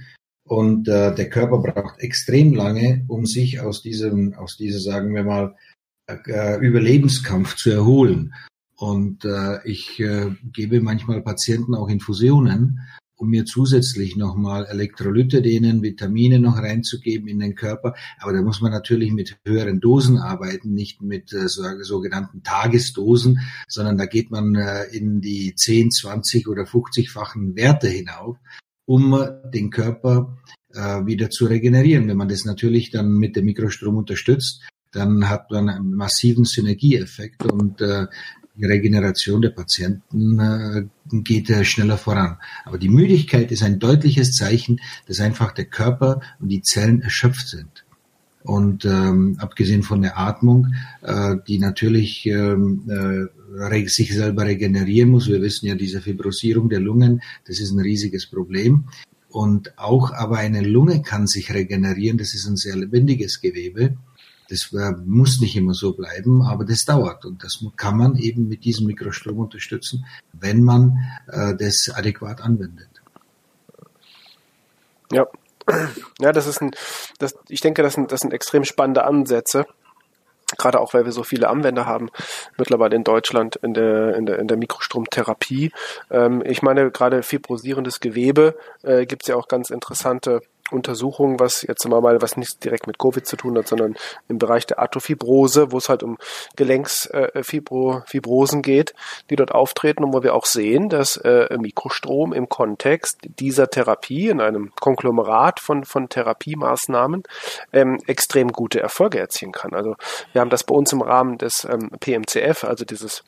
Und 0.47 0.87
äh, 0.87 1.13
der 1.15 1.29
Körper 1.29 1.57
braucht 1.57 1.99
extrem 1.99 2.53
lange, 2.53 3.03
um 3.07 3.25
sich 3.25 3.59
aus 3.59 3.81
diesem, 3.81 4.35
aus 4.35 4.57
dieser, 4.57 4.79
sagen 4.79 5.15
wir 5.15 5.23
mal, 5.23 5.55
äh, 6.07 6.59
Überlebenskampf 6.59 7.55
zu 7.55 7.71
erholen. 7.71 8.33
Und 8.77 9.25
äh, 9.25 9.65
ich 9.67 9.99
äh, 9.99 10.31
gebe 10.53 10.81
manchmal 10.81 11.21
Patienten 11.21 11.73
auch 11.73 11.87
Infusionen, 11.87 12.81
um 13.17 13.29
mir 13.29 13.45
zusätzlich 13.45 14.17
nochmal 14.17 14.65
Elektrolyte, 14.65 15.41
denen 15.41 15.81
Vitamine 15.81 16.39
noch 16.39 16.57
reinzugeben 16.57 17.27
in 17.27 17.39
den 17.39 17.55
Körper. 17.55 17.95
Aber 18.19 18.33
da 18.33 18.41
muss 18.41 18.61
man 18.61 18.71
natürlich 18.71 19.11
mit 19.13 19.37
höheren 19.45 19.79
Dosen 19.79 20.17
arbeiten, 20.17 20.73
nicht 20.73 21.01
mit 21.01 21.33
äh, 21.33 21.47
sogenannten 21.47 22.43
Tagesdosen, 22.43 23.39
sondern 23.67 23.97
da 23.97 24.05
geht 24.05 24.29
man 24.29 24.55
äh, 24.55 24.83
in 24.91 25.21
die 25.21 25.55
10, 25.55 25.91
20 25.91 26.47
oder 26.47 26.63
50-fachen 26.63 27.55
Werte 27.55 27.87
hinauf, 27.87 28.37
um 28.85 29.17
den 29.53 29.69
Körper 29.69 30.37
äh, 30.73 31.05
wieder 31.05 31.29
zu 31.29 31.45
regenerieren. 31.45 32.07
Wenn 32.07 32.17
man 32.17 32.29
das 32.29 32.45
natürlich 32.45 32.91
dann 32.91 33.13
mit 33.17 33.35
dem 33.35 33.45
Mikrostrom 33.45 33.97
unterstützt, 33.97 34.61
dann 34.91 35.29
hat 35.29 35.51
man 35.51 35.69
einen 35.69 35.93
massiven 35.93 36.45
Synergieeffekt 36.45 37.43
und 37.45 37.81
äh, 37.81 38.07
die 38.55 38.65
Regeneration 38.65 39.41
der 39.41 39.49
Patienten 39.49 40.39
äh, 40.39 40.85
geht 41.23 41.49
äh, 41.49 41.65
schneller 41.65 41.97
voran. 41.97 42.37
Aber 42.63 42.77
die 42.77 42.89
Müdigkeit 42.89 43.51
ist 43.51 43.63
ein 43.63 43.79
deutliches 43.79 44.33
Zeichen, 44.33 44.79
dass 45.07 45.19
einfach 45.19 45.51
der 45.51 45.65
Körper 45.65 46.21
und 46.39 46.49
die 46.49 46.61
Zellen 46.61 47.01
erschöpft 47.01 47.49
sind. 47.49 47.84
Und 48.45 48.85
ähm, 48.85 49.37
abgesehen 49.39 49.81
von 49.81 50.03
der 50.03 50.19
Atmung, 50.19 50.73
äh, 51.01 51.35
die 51.47 51.57
natürlich 51.57 52.25
ähm, 52.27 52.83
äh, 52.87 53.87
sich 53.87 54.13
selber 54.13 54.45
regenerieren 54.45 55.09
muss. 55.09 55.27
Wir 55.27 55.41
wissen 55.41 55.65
ja, 55.65 55.73
diese 55.73 55.99
Fibrosierung 55.99 56.69
der 56.69 56.79
Lungen, 56.79 57.21
das 57.47 57.59
ist 57.59 57.71
ein 57.71 57.79
riesiges 57.79 58.27
Problem. 58.27 58.85
Und 59.29 59.77
auch 59.77 60.13
aber 60.13 60.37
eine 60.37 60.61
Lunge 60.61 61.01
kann 61.01 61.25
sich 61.27 61.53
regenerieren. 61.53 62.17
Das 62.17 62.35
ist 62.35 62.47
ein 62.47 62.55
sehr 62.55 62.75
lebendiges 62.75 63.41
Gewebe. 63.41 63.97
Das 64.47 64.71
muss 65.05 65.41
nicht 65.41 65.55
immer 65.55 65.73
so 65.73 65.93
bleiben, 65.93 66.43
aber 66.43 66.65
das 66.65 66.85
dauert 66.85 67.25
und 67.25 67.43
das 67.43 67.65
kann 67.77 67.97
man 67.97 68.15
eben 68.15 68.47
mit 68.47 68.63
diesem 68.63 68.85
Mikrostrom 68.85 69.39
unterstützen, 69.39 70.05
wenn 70.33 70.61
man 70.61 70.99
äh, 71.27 71.55
das 71.55 71.89
adäquat 71.91 72.41
anwendet. 72.41 72.89
Ja, 75.11 75.25
ja, 76.19 76.31
das 76.31 76.47
ist 76.47 76.61
ein, 76.61 76.71
das, 77.19 77.35
ich 77.49 77.61
denke, 77.61 77.83
das 77.83 77.93
sind, 77.93 78.11
das 78.11 78.21
sind 78.21 78.33
extrem 78.33 78.63
spannende 78.63 79.03
Ansätze. 79.03 79.65
Gerade 80.59 80.79
auch, 80.79 80.93
weil 80.93 81.05
wir 81.05 81.11
so 81.11 81.23
viele 81.23 81.49
Anwender 81.49 81.87
haben 81.87 82.11
mittlerweile 82.55 82.95
in 82.95 83.03
Deutschland 83.03 83.55
in 83.57 83.73
der, 83.73 84.15
in 84.15 84.27
der, 84.27 84.37
in 84.37 84.47
der 84.47 84.57
Mikrostromtherapie. 84.57 85.71
Ähm, 86.11 86.43
ich 86.45 86.61
meine, 86.61 86.91
gerade 86.91 87.23
fibrosierendes 87.23 87.99
Gewebe 87.99 88.55
äh, 88.83 89.07
gibt 89.07 89.23
es 89.23 89.27
ja 89.27 89.35
auch 89.35 89.47
ganz 89.47 89.71
interessante 89.71 90.41
Untersuchungen, 90.71 91.39
was 91.39 91.61
jetzt 91.61 91.87
mal, 91.87 92.21
was 92.21 92.37
nicht 92.37 92.63
direkt 92.63 92.87
mit 92.87 92.97
Covid 92.97 93.25
zu 93.25 93.35
tun 93.35 93.57
hat, 93.57 93.67
sondern 93.67 93.95
im 94.27 94.39
Bereich 94.39 94.65
der 94.65 94.79
Arthrofibrose, 94.79 95.71
wo 95.71 95.77
es 95.77 95.89
halt 95.89 96.01
um 96.01 96.17
Gelenksfibrosen 96.55 98.59
äh, 98.59 98.61
geht, 98.61 98.95
die 99.29 99.35
dort 99.35 99.51
auftreten 99.51 100.03
und 100.03 100.13
wo 100.13 100.23
wir 100.23 100.33
auch 100.33 100.45
sehen, 100.45 100.89
dass 100.89 101.17
äh, 101.17 101.55
Mikrostrom 101.57 102.33
im 102.33 102.49
Kontext 102.49 103.19
dieser 103.39 103.69
Therapie 103.69 104.29
in 104.29 104.41
einem 104.41 104.71
Konglomerat 104.79 105.59
von, 105.59 105.85
von 105.85 106.09
Therapiemaßnahmen 106.09 107.23
ähm, 107.71 107.99
extrem 108.07 108.51
gute 108.51 108.79
Erfolge 108.79 109.19
erzielen 109.19 109.51
kann. 109.51 109.73
Also 109.73 109.95
wir 110.31 110.41
haben 110.41 110.49
das 110.49 110.63
bei 110.63 110.73
uns 110.73 110.91
im 110.93 111.01
Rahmen 111.01 111.37
des 111.37 111.65
ähm, 111.65 111.91
PMCF, 111.99 112.63
also 112.63 112.85
dieses 112.85 113.23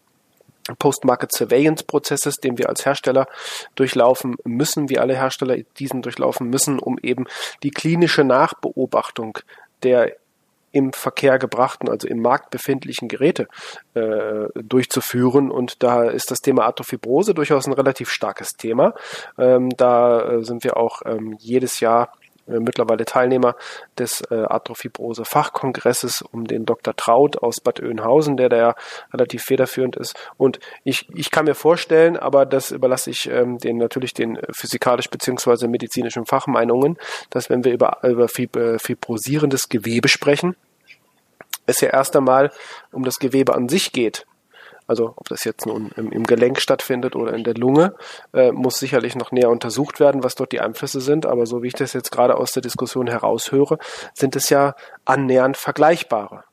Post-Market 0.76 1.32
Surveillance 1.32 1.84
Prozesses, 1.86 2.38
den 2.38 2.58
wir 2.58 2.70
als 2.70 2.86
Hersteller 2.86 3.28
durchlaufen 3.76 4.36
müssen, 4.44 4.90
wie 4.90 5.00
alle 5.00 5.16
Hersteller 5.16 5.58
diesen 5.80 6.02
durchlaufen 6.02 6.50
müssen, 6.50 6.80
um 6.80 6.98
eben 7.02 7.26
die 7.64 7.72
klinische 7.72 8.24
Nachbeobachtung 8.24 9.40
der 9.84 10.16
im 10.72 10.94
Verkehr 10.94 11.40
gebrachten, 11.40 11.90
also 11.90 12.08
im 12.08 12.22
Markt 12.22 12.52
befindlichen 12.52 13.08
Geräte 13.08 13.48
äh, 13.94 14.48
durchzuführen. 14.54 15.50
Und 15.50 15.82
da 15.82 16.04
ist 16.04 16.30
das 16.30 16.42
Thema 16.42 16.66
Arthrofibrose 16.66 17.34
durchaus 17.34 17.66
ein 17.66 17.74
relativ 17.74 18.10
starkes 18.10 18.50
Thema. 18.50 18.94
Ähm, 19.38 19.70
da 19.78 20.22
äh, 20.22 20.44
sind 20.44 20.64
wir 20.64 20.78
auch 20.78 21.02
ähm, 21.06 21.36
jedes 21.40 21.80
Jahr 21.80 22.12
mittlerweile 22.48 23.06
Teilnehmer 23.06 23.56
des 23.98 24.22
äh, 24.32 24.36
Arthrofibrose 24.36 25.26
Fachkongresses 25.26 26.22
um 26.22 26.46
den 26.46 26.66
Dr. 26.66 26.96
Traut 26.96 27.38
aus 27.38 27.60
Bad 27.60 27.82
Oeynhausen, 27.82 28.38
der 28.38 28.50
da 28.50 28.58
ja 28.58 28.76
relativ 29.14 29.44
federführend 29.44 29.96
ist. 29.96 30.16
Und 30.38 30.60
ich, 30.84 31.08
ich 31.14 31.32
kann 31.32 31.46
mir 31.46 31.56
vorstellen, 31.56 32.18
aber 32.18 32.46
das 32.46 32.72
überlasse 32.72 33.10
ich 33.10 33.30
ähm, 33.30 33.58
den 33.58 33.78
natürlich 33.78 34.14
den 34.14 34.40
physikalisch 34.52 35.10
beziehungsweise 35.10 35.68
medizinischen 35.68 36.26
Fachmeinungen, 36.26 36.98
dass 37.30 37.50
wenn 37.50 37.64
wir 37.64 37.74
über, 37.74 38.00
über 38.04 38.26
äh, 38.26 38.80
fibrosierendes 38.80 39.70
Gewebe 39.70 40.08
sprechen, 40.08 40.56
es 41.66 41.82
ja 41.82 41.90
erst 41.90 42.16
einmal 42.16 42.52
um 42.92 43.04
das 43.04 43.20
Gewebe 43.20 43.54
an 43.54 43.68
sich 43.70 43.92
geht 43.92 44.26
also 44.88 45.14
ob 45.16 45.28
das 45.30 45.44
jetzt 45.44 45.66
nun 45.66 45.92
im, 45.98 46.12
im 46.12 46.24
Gelenk 46.24 46.60
stattfindet 46.60 47.16
oder 47.16 47.34
in 47.34 47.44
der 47.44 47.54
Lunge, 47.54 47.94
äh, 48.34 48.52
muss 48.52 48.80
sicherlich 48.80 49.16
noch 49.16 49.32
näher 49.32 49.50
untersucht 49.50 50.00
werden, 50.00 50.24
was 50.24 50.36
dort 50.36 50.54
die 50.54 50.62
Einflüsse 50.62 51.02
sind. 51.02 51.26
Aber 51.26 51.46
so 51.46 51.62
wie 51.62 51.68
ich 51.68 51.74
das 51.74 51.94
jetzt 51.94 52.12
gerade 52.12 52.38
aus 52.38 52.54
der 52.54 52.62
Diskussion 52.62 53.08
heraushöre, 53.08 53.78
sind 54.14 54.36
es 54.36 54.50
ja 54.50 54.76
annähernd 55.06 55.58
vergleichbare. 55.58 56.44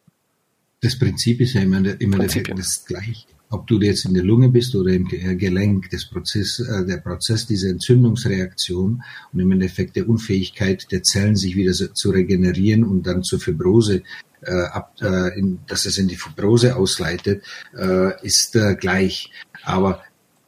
Das 0.81 0.99
Prinzip 0.99 1.41
ist 1.41 1.55
ja 1.55 1.63
immer, 1.63 1.79
immer 2.01 2.19
das 2.19 2.85
gleiche. 2.85 3.27
Ob 3.51 3.69
du 3.69 3.79
jetzt 3.81 4.05
in 4.05 4.15
der 4.15 4.25
Lunge 4.25 4.49
bist 4.49 4.75
oder 4.75 4.93
im 4.93 5.07
Gelenk, 5.07 5.89
das 5.91 6.07
Prozess, 6.11 6.59
äh, 6.59 6.85
der 6.85 6.97
Prozess 6.97 7.47
dieser 7.47 7.69
Entzündungsreaktion 7.69 9.03
und 9.33 9.41
im 9.41 9.53
Endeffekt 9.53 9.95
der 9.95 10.09
Unfähigkeit 10.09 10.91
der 10.91 11.05
Zellen, 11.05 11.37
sich 11.37 11.55
wieder 11.55 11.73
zu 11.73 12.11
regenerieren 12.11 12.83
und 12.83 13.07
dann 13.07 13.23
zur 13.23 13.39
Fibrose 13.39 14.03
äh, 14.47 14.67
ab, 14.73 14.95
äh, 15.01 15.39
in, 15.39 15.61
dass 15.67 15.85
es 15.85 15.99
in 15.99 16.09
die 16.09 16.17
Fibrose 16.17 16.77
ausleitet, 16.77 17.45
äh, 17.77 18.25
ist 18.25 18.57
äh, 18.57 18.75
gleich. 18.75 19.31
Aber 19.63 20.03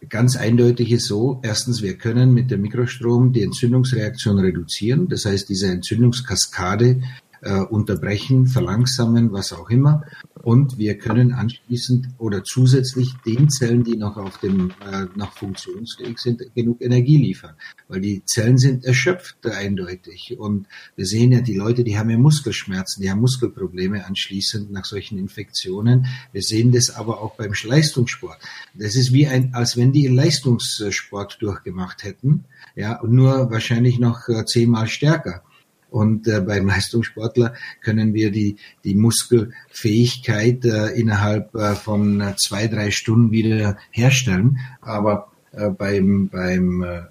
ganz 0.08 0.36
eindeutig 0.36 0.92
ist 0.92 1.06
so, 1.06 1.40
erstens, 1.42 1.82
wir 1.82 1.96
können 1.96 2.32
mit 2.32 2.50
dem 2.50 2.62
Mikrostrom 2.62 3.32
die 3.32 3.42
Entzündungsreaktion 3.42 4.38
reduzieren. 4.38 5.08
Das 5.08 5.24
heißt, 5.24 5.48
diese 5.48 5.68
Entzündungskaskade 5.68 7.02
äh, 7.46 7.60
unterbrechen, 7.60 8.46
verlangsamen, 8.46 9.32
was 9.32 9.52
auch 9.52 9.70
immer. 9.70 10.04
Und 10.42 10.78
wir 10.78 10.98
können 10.98 11.32
anschließend 11.32 12.08
oder 12.18 12.42
zusätzlich 12.44 13.14
den 13.24 13.48
Zellen, 13.48 13.84
die 13.84 13.96
noch 13.96 14.16
auf 14.16 14.38
dem 14.38 14.70
äh, 14.70 15.06
noch 15.14 15.32
funktionsfähig 15.32 16.18
sind, 16.18 16.42
genug 16.54 16.80
Energie 16.82 17.16
liefern, 17.16 17.54
weil 17.88 18.00
die 18.00 18.24
Zellen 18.24 18.58
sind 18.58 18.84
erschöpft 18.84 19.46
eindeutig. 19.46 20.36
Und 20.38 20.66
wir 20.96 21.06
sehen 21.06 21.32
ja 21.32 21.40
die 21.40 21.54
Leute, 21.54 21.84
die 21.84 21.98
haben 21.98 22.10
ja 22.10 22.18
Muskelschmerzen, 22.18 23.02
die 23.02 23.10
haben 23.10 23.20
Muskelprobleme 23.20 24.04
anschließend 24.04 24.72
nach 24.72 24.84
solchen 24.84 25.18
Infektionen. 25.18 26.06
Wir 26.32 26.42
sehen 26.42 26.72
das 26.72 26.94
aber 26.94 27.20
auch 27.22 27.36
beim 27.36 27.52
Leistungssport. 27.64 28.38
Das 28.74 28.96
ist 28.96 29.12
wie 29.12 29.26
ein, 29.26 29.54
als 29.54 29.76
wenn 29.76 29.92
die 29.92 30.08
Leistungssport 30.08 31.38
durchgemacht 31.40 32.02
hätten, 32.04 32.44
ja, 32.74 33.00
nur 33.06 33.50
wahrscheinlich 33.50 33.98
noch 33.98 34.28
äh, 34.28 34.44
zehnmal 34.44 34.88
stärker. 34.88 35.42
Und 35.90 36.26
äh, 36.26 36.40
beim 36.40 36.66
Leistungssportler 36.66 37.54
können 37.82 38.12
wir 38.12 38.30
die, 38.30 38.56
die 38.84 38.94
Muskelfähigkeit 38.94 40.64
äh, 40.64 40.88
innerhalb 40.88 41.54
äh, 41.54 41.74
von 41.74 42.20
äh, 42.20 42.34
zwei, 42.36 42.66
drei 42.66 42.90
Stunden 42.90 43.30
wieder 43.30 43.76
herstellen. 43.90 44.58
Aber 44.80 45.28
äh, 45.52 45.70
beim, 45.70 46.28
beim 46.28 46.82
äh, 46.82 47.02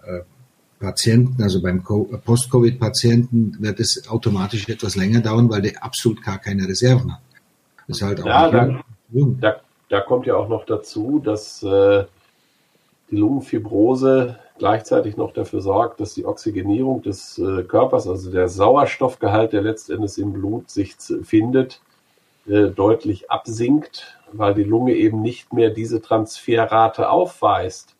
Patienten, 0.80 1.42
also 1.42 1.62
beim 1.62 1.84
Post-Covid-Patienten, 1.84 3.58
wird 3.60 3.80
es 3.80 4.08
automatisch 4.10 4.68
etwas 4.68 4.96
länger 4.96 5.22
dauern, 5.22 5.50
weil 5.50 5.62
der 5.62 5.84
absolut 5.84 6.22
gar 6.22 6.38
keine 6.38 6.68
Reserven 6.68 7.14
hat. 7.14 7.22
Das 7.88 7.98
ist 7.98 8.04
halt 8.04 8.22
auch 8.22 8.26
ja, 8.26 8.52
da, 8.52 8.84
da, 9.10 9.62
da, 9.90 10.02
kommt 10.02 10.26
ja 10.26 10.36
auch 10.36 10.50
noch 10.50 10.66
dazu, 10.66 11.22
dass 11.24 11.64
äh, 11.64 12.06
die 13.10 13.16
Lungenfibrose 13.16 14.38
gleichzeitig 14.58 15.18
noch 15.18 15.34
dafür 15.34 15.62
sorgt, 15.62 16.00
dass 16.00 16.14
die 16.14 16.26
Oxygenierung 16.26 17.02
des 17.02 17.38
äh, 17.38 17.64
Körpers, 17.64 18.08
also 18.08 18.32
der 18.32 18.48
Sauerstoffgehalt, 18.48 19.54
der 19.54 19.62
letztendlich 19.62 20.18
im 20.18 20.34
Blut 20.34 20.70
sich 20.70 20.96
findet, 21.24 21.82
äh, 22.48 22.68
deutlich 22.68 23.32
absinkt, 23.32 24.18
weil 24.32 24.54
die 24.54 24.64
Lunge 24.64 24.94
eben 24.94 25.22
nicht 25.22 25.54
mehr 25.54 25.70
diese 25.70 26.02
Transferrate 26.02 27.10
aufweist, 27.10 27.96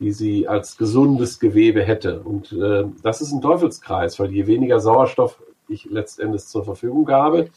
die 0.00 0.12
sie 0.12 0.48
als 0.48 0.76
gesundes 0.76 1.38
Gewebe 1.38 1.82
hätte. 1.82 2.20
Und 2.20 2.52
äh, 2.52 2.84
das 3.02 3.20
ist 3.20 3.32
ein 3.32 3.40
Teufelskreis, 3.40 4.18
weil 4.18 4.32
je 4.32 4.46
weniger 4.46 4.80
Sauerstoff 4.80 5.42
ich 5.68 5.84
letztendlich 5.84 6.44
zur 6.44 6.64
Verfügung 6.64 7.08
habe, 7.10 7.50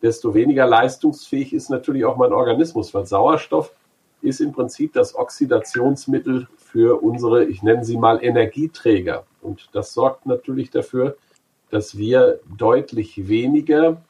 desto 0.00 0.34
weniger 0.34 0.66
leistungsfähig 0.66 1.52
ist 1.52 1.70
natürlich 1.70 2.04
auch 2.04 2.16
mein 2.16 2.32
Organismus, 2.32 2.94
weil 2.94 3.06
Sauerstoff 3.06 3.72
ist 4.20 4.40
im 4.40 4.52
Prinzip 4.52 4.92
das 4.92 5.14
Oxidationsmittel 5.14 6.48
für 6.56 7.02
unsere, 7.02 7.44
ich 7.44 7.62
nenne 7.62 7.84
sie 7.84 7.96
mal 7.96 8.22
Energieträger. 8.22 9.24
Und 9.40 9.68
das 9.72 9.94
sorgt 9.94 10.26
natürlich 10.26 10.70
dafür, 10.70 11.16
dass 11.70 11.96
wir 11.96 12.40
deutlich 12.56 13.28
weniger 13.28 14.02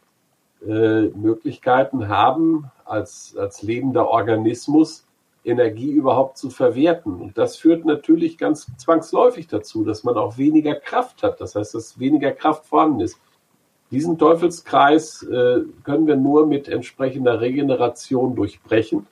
äh, 0.67 1.09
Möglichkeiten 1.09 2.09
haben, 2.09 2.71
als, 2.85 3.37
als 3.37 3.63
lebender 3.63 4.09
Organismus 4.09 5.05
Energie 5.45 5.91
überhaupt 5.91 6.37
zu 6.37 6.51
verwerten. 6.51 7.15
Und 7.21 7.39
das 7.39 7.57
führt 7.57 7.85
natürlich 7.85 8.39
ganz 8.39 8.67
zwangsläufig 8.77 9.47
dazu, 9.47 9.85
dass 9.85 10.05
man 10.05 10.17
auch 10.17 10.37
weniger 10.37 10.75
Kraft 10.75 11.23
hat. 11.23 11.41
Das 11.41 11.55
heißt, 11.55 11.75
dass 11.75 11.99
weniger 11.99 12.33
Kraft 12.33 12.67
vorhanden 12.67 13.01
ist. 13.01 13.19
Diesen 13.91 14.19
Teufelskreis 14.19 15.23
äh, 15.23 15.61
können 15.85 16.07
wir 16.07 16.17
nur 16.17 16.47
mit 16.47 16.69
entsprechender 16.69 17.41
Regeneration 17.41 18.35
durchbrechen. 18.35 19.07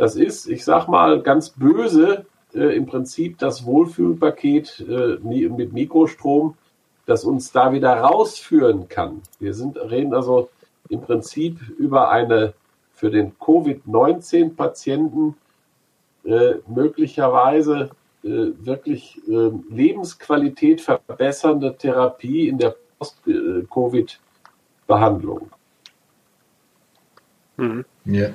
Das 0.00 0.16
ist, 0.16 0.48
ich 0.48 0.64
sag 0.64 0.88
mal, 0.88 1.20
ganz 1.20 1.50
böse 1.50 2.24
äh, 2.54 2.74
im 2.74 2.86
Prinzip 2.86 3.36
das 3.36 3.66
Wohlfühlpaket 3.66 4.82
äh, 4.88 5.18
mit 5.22 5.74
Mikrostrom, 5.74 6.56
das 7.04 7.24
uns 7.24 7.52
da 7.52 7.74
wieder 7.74 8.00
rausführen 8.00 8.88
kann. 8.88 9.20
Wir 9.40 9.52
sind, 9.52 9.76
reden 9.76 10.14
also 10.14 10.48
im 10.88 11.02
Prinzip 11.02 11.60
über 11.76 12.10
eine 12.10 12.54
für 12.94 13.10
den 13.10 13.38
Covid-19-Patienten 13.38 15.34
äh, 16.24 16.54
möglicherweise 16.66 17.90
äh, 18.24 18.52
wirklich 18.58 19.20
äh, 19.28 19.50
Lebensqualität 19.68 20.80
verbessernde 20.80 21.76
Therapie 21.76 22.48
in 22.48 22.56
der 22.56 22.74
Post-Covid-Behandlung. 22.98 25.50
Mhm. 27.58 27.84
Ja. 28.06 28.30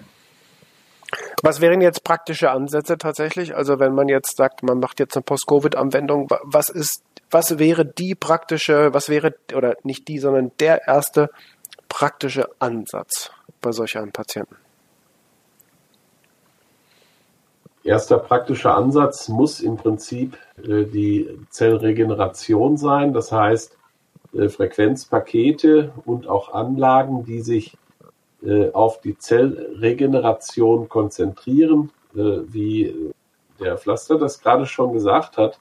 Was 1.46 1.62
wären 1.62 1.80
jetzt 1.80 2.04
praktische 2.04 2.50
Ansätze 2.50 2.98
tatsächlich? 2.98 3.56
Also 3.56 3.80
wenn 3.80 3.94
man 3.94 4.08
jetzt 4.08 4.36
sagt, 4.36 4.64
man 4.64 4.80
macht 4.80 5.00
jetzt 5.00 5.16
eine 5.16 5.22
Post-Covid-Anwendung, 5.22 6.28
was 6.42 6.70
ist, 6.70 7.04
was 7.30 7.60
wäre 7.60 7.86
die 7.86 8.16
praktische, 8.16 8.92
was 8.96 9.10
wäre, 9.10 9.36
oder 9.56 9.75
nicht 9.84 10.08
die, 10.08 10.18
sondern 10.18 10.54
der 10.60 10.88
erste 10.88 11.30
praktische 11.88 12.50
Ansatz 12.58 13.30
bei 13.62 13.72
solch 13.72 13.96
einem 13.96 14.12
Patienten? 14.12 14.56
Erster 17.84 18.18
praktischer 18.18 18.75
Ansatz 18.75 19.30
muss 19.30 19.60
im 19.60 19.78
Prinzip 19.78 20.40
äh, 20.58 20.86
die 20.86 21.30
Zellregeneration 21.52 22.75
sein. 22.75 23.14
Das 23.14 23.32
heißt, 23.32 23.78
äh, 24.34 24.50
Frequenzpakete 24.50 25.92
und 26.06 26.28
auch 26.28 26.56
Anlagen, 26.56 27.24
die 27.24 27.42
sich 27.42 27.78
äh, 28.46 28.72
auf 28.72 29.02
die 29.02 29.18
Zellregeneration 29.18 30.88
konzentrieren. 30.88 31.92
Äh, 32.16 32.42
wie 32.48 33.14
der 33.60 33.78
Pflaster 33.78 34.18
das 34.18 34.40
gerade 34.42 34.66
schon 34.66 34.94
gesagt 34.94 35.38
hat, 35.38 35.60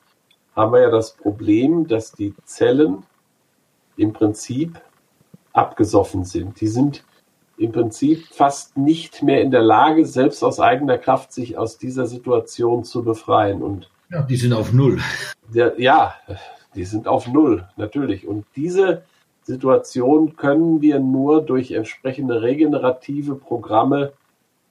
haben 0.55 0.73
wir 0.73 0.81
ja 0.81 0.91
das 0.91 1.15
Problem, 1.15 1.87
dass 1.89 2.13
die 2.13 2.35
Zellen 2.45 3.05
im 3.97 4.13
Prinzip 4.13 4.81
abgesoffen 5.53 6.25
sind. 6.25 6.61
Die 6.61 6.67
sind 6.67 7.05
im 7.57 7.73
Prinzip 7.73 8.27
fast 8.33 8.77
nicht 8.77 9.23
mehr 9.23 9.41
in 9.41 9.51
der 9.51 9.63
Lage, 9.63 10.05
selbst 10.07 10.43
aus 10.43 10.59
eigener 10.59 10.99
Kraft 10.99 11.33
sich 11.33 11.57
aus 11.57 11.79
dieser 11.79 12.07
Situation 12.07 12.85
zu 12.85 13.05
befreien. 13.05 13.63
Und 13.63 13.89
ja, 14.11 14.23
die 14.23 14.37
sind 14.37 14.53
auf 14.53 14.73
Null. 14.73 15.01
Der, 15.55 15.81
ja, 15.81 16.15
die 16.75 16.85
sind 16.85 17.07
auf 17.07 17.29
Null, 17.29 17.69
natürlich. 17.77 18.27
Und 18.27 18.45
diese 18.57 19.05
Situation 19.45 20.37
können 20.37 20.81
wir 20.81 20.99
nur 20.99 21.43
durch 21.43 21.71
entsprechende 21.71 22.43
regenerative 22.43 23.35
Programme 23.35 24.13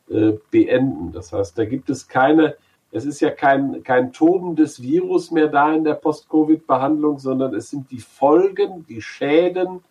äh, 0.09 0.33
beenden. 0.51 1.11
Das 1.11 1.31
heißt, 1.31 1.57
da 1.57 1.65
gibt 1.65 1.89
es 1.89 2.07
keine, 2.07 2.55
es 2.91 3.05
ist 3.05 3.21
ja 3.21 3.29
kein, 3.29 3.83
kein 3.83 4.11
tobendes 4.11 4.81
Virus 4.81 5.31
mehr 5.31 5.47
da 5.47 5.73
in 5.73 5.83
der 5.83 5.93
Post-Covid-Behandlung, 5.93 7.19
sondern 7.19 7.53
es 7.53 7.69
sind 7.69 7.89
die 7.91 7.99
Folgen, 7.99 8.85
die 8.89 9.01
Schäden, 9.01 9.83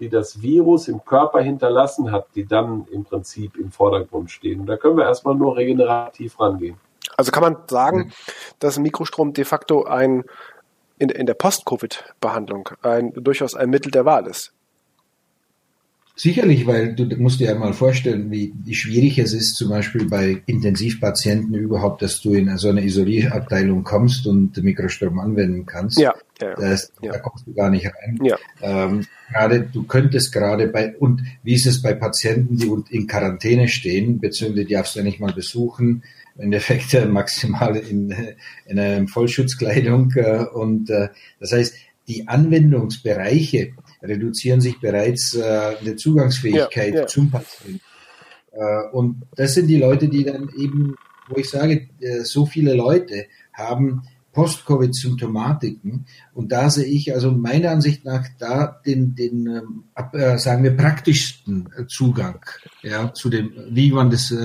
die 0.00 0.08
das 0.08 0.42
Virus 0.42 0.88
im 0.88 1.04
Körper 1.04 1.40
hinterlassen 1.40 2.10
hat, 2.10 2.26
die 2.34 2.44
dann 2.44 2.86
im 2.90 3.04
Prinzip 3.04 3.56
im 3.56 3.70
Vordergrund 3.70 4.30
stehen. 4.30 4.60
Und 4.60 4.66
da 4.66 4.76
können 4.76 4.96
wir 4.96 5.04
erstmal 5.04 5.34
nur 5.34 5.56
regenerativ 5.56 6.40
rangehen. 6.40 6.76
Also 7.16 7.30
kann 7.30 7.42
man 7.42 7.56
sagen, 7.68 8.12
dass 8.58 8.78
Mikrostrom 8.78 9.32
de 9.32 9.44
facto 9.44 9.84
ein 9.84 10.24
in, 11.02 11.08
in 11.08 11.26
der 11.26 11.34
Post-Covid-Behandlung 11.34 12.70
ein, 12.82 13.12
durchaus 13.14 13.54
ein 13.54 13.70
Mittel 13.70 13.90
der 13.90 14.04
Wahl 14.04 14.26
ist. 14.28 14.52
Sicherlich, 16.14 16.66
weil 16.66 16.94
du 16.94 17.06
musst 17.16 17.40
dir 17.40 17.50
einmal 17.50 17.72
vorstellen, 17.72 18.30
wie, 18.30 18.52
wie 18.64 18.74
schwierig 18.74 19.18
es 19.18 19.32
ist, 19.32 19.56
zum 19.56 19.70
Beispiel 19.70 20.06
bei 20.06 20.42
Intensivpatienten 20.44 21.54
überhaupt, 21.54 22.02
dass 22.02 22.20
du 22.20 22.34
in 22.34 22.54
so 22.58 22.68
eine 22.68 22.84
Isolierabteilung 22.84 23.82
kommst 23.82 24.26
und 24.26 24.62
Mikrostrom 24.62 25.18
anwenden 25.18 25.64
kannst. 25.64 25.98
Ja, 25.98 26.14
ja, 26.40 26.54
das, 26.54 26.92
ja. 27.00 27.12
Da 27.12 27.18
kommst 27.18 27.46
du 27.46 27.54
gar 27.54 27.70
nicht 27.70 27.86
rein. 27.86 28.18
Ja. 28.22 28.36
Ähm, 28.60 29.06
gerade, 29.30 29.62
du 29.62 29.84
könntest 29.84 30.32
gerade 30.32 30.68
bei, 30.68 30.94
und 30.98 31.22
wie 31.42 31.54
ist 31.54 31.66
es 31.66 31.80
bei 31.80 31.94
Patienten, 31.94 32.56
die 32.58 32.70
in 32.90 33.06
Quarantäne 33.06 33.66
stehen, 33.68 34.20
beziehungsweise 34.20 34.66
die 34.66 34.74
darfst 34.74 34.94
du 34.94 34.98
ja 35.00 35.04
nicht 35.06 35.18
mal 35.18 35.32
besuchen, 35.32 36.02
im 36.36 36.44
Endeffekt 36.44 36.94
äh, 36.94 37.06
maximal 37.06 37.76
in, 37.76 38.14
in 38.66 38.78
einer 38.78 39.06
Vollschutzkleidung. 39.08 40.12
Äh, 40.16 40.44
und 40.52 40.90
äh, 40.90 41.08
das 41.40 41.52
heißt, 41.52 41.74
die 42.08 42.28
Anwendungsbereiche 42.28 43.72
reduzieren 44.02 44.60
sich 44.60 44.80
bereits 44.80 45.34
äh, 45.34 45.74
in 45.80 45.86
der 45.86 45.96
Zugangsfähigkeit 45.96 46.94
ja, 46.94 47.00
ja. 47.02 47.06
zum 47.06 47.30
Patienten. 47.30 47.80
Und 48.92 49.22
das 49.34 49.54
sind 49.54 49.68
die 49.68 49.78
Leute, 49.78 50.08
die 50.08 50.24
dann 50.24 50.50
eben, 50.58 50.94
wo 51.26 51.38
ich 51.38 51.48
sage, 51.48 51.88
so 52.22 52.44
viele 52.44 52.74
Leute 52.74 53.24
haben 53.54 54.02
Post-Covid-Symptomatiken. 54.32 56.04
Und 56.34 56.52
da 56.52 56.68
sehe 56.68 56.84
ich 56.84 57.14
also 57.14 57.30
meiner 57.30 57.70
Ansicht 57.70 58.04
nach 58.04 58.26
da 58.38 58.80
den, 58.84 59.14
den 59.14 59.82
äh, 60.12 60.38
sagen 60.38 60.64
wir, 60.64 60.76
praktischsten 60.76 61.68
Zugang 61.88 62.44
ja, 62.82 63.14
zu 63.14 63.30
dem, 63.30 63.52
wie 63.70 63.90
man 63.90 64.10
das 64.10 64.30
äh, 64.30 64.36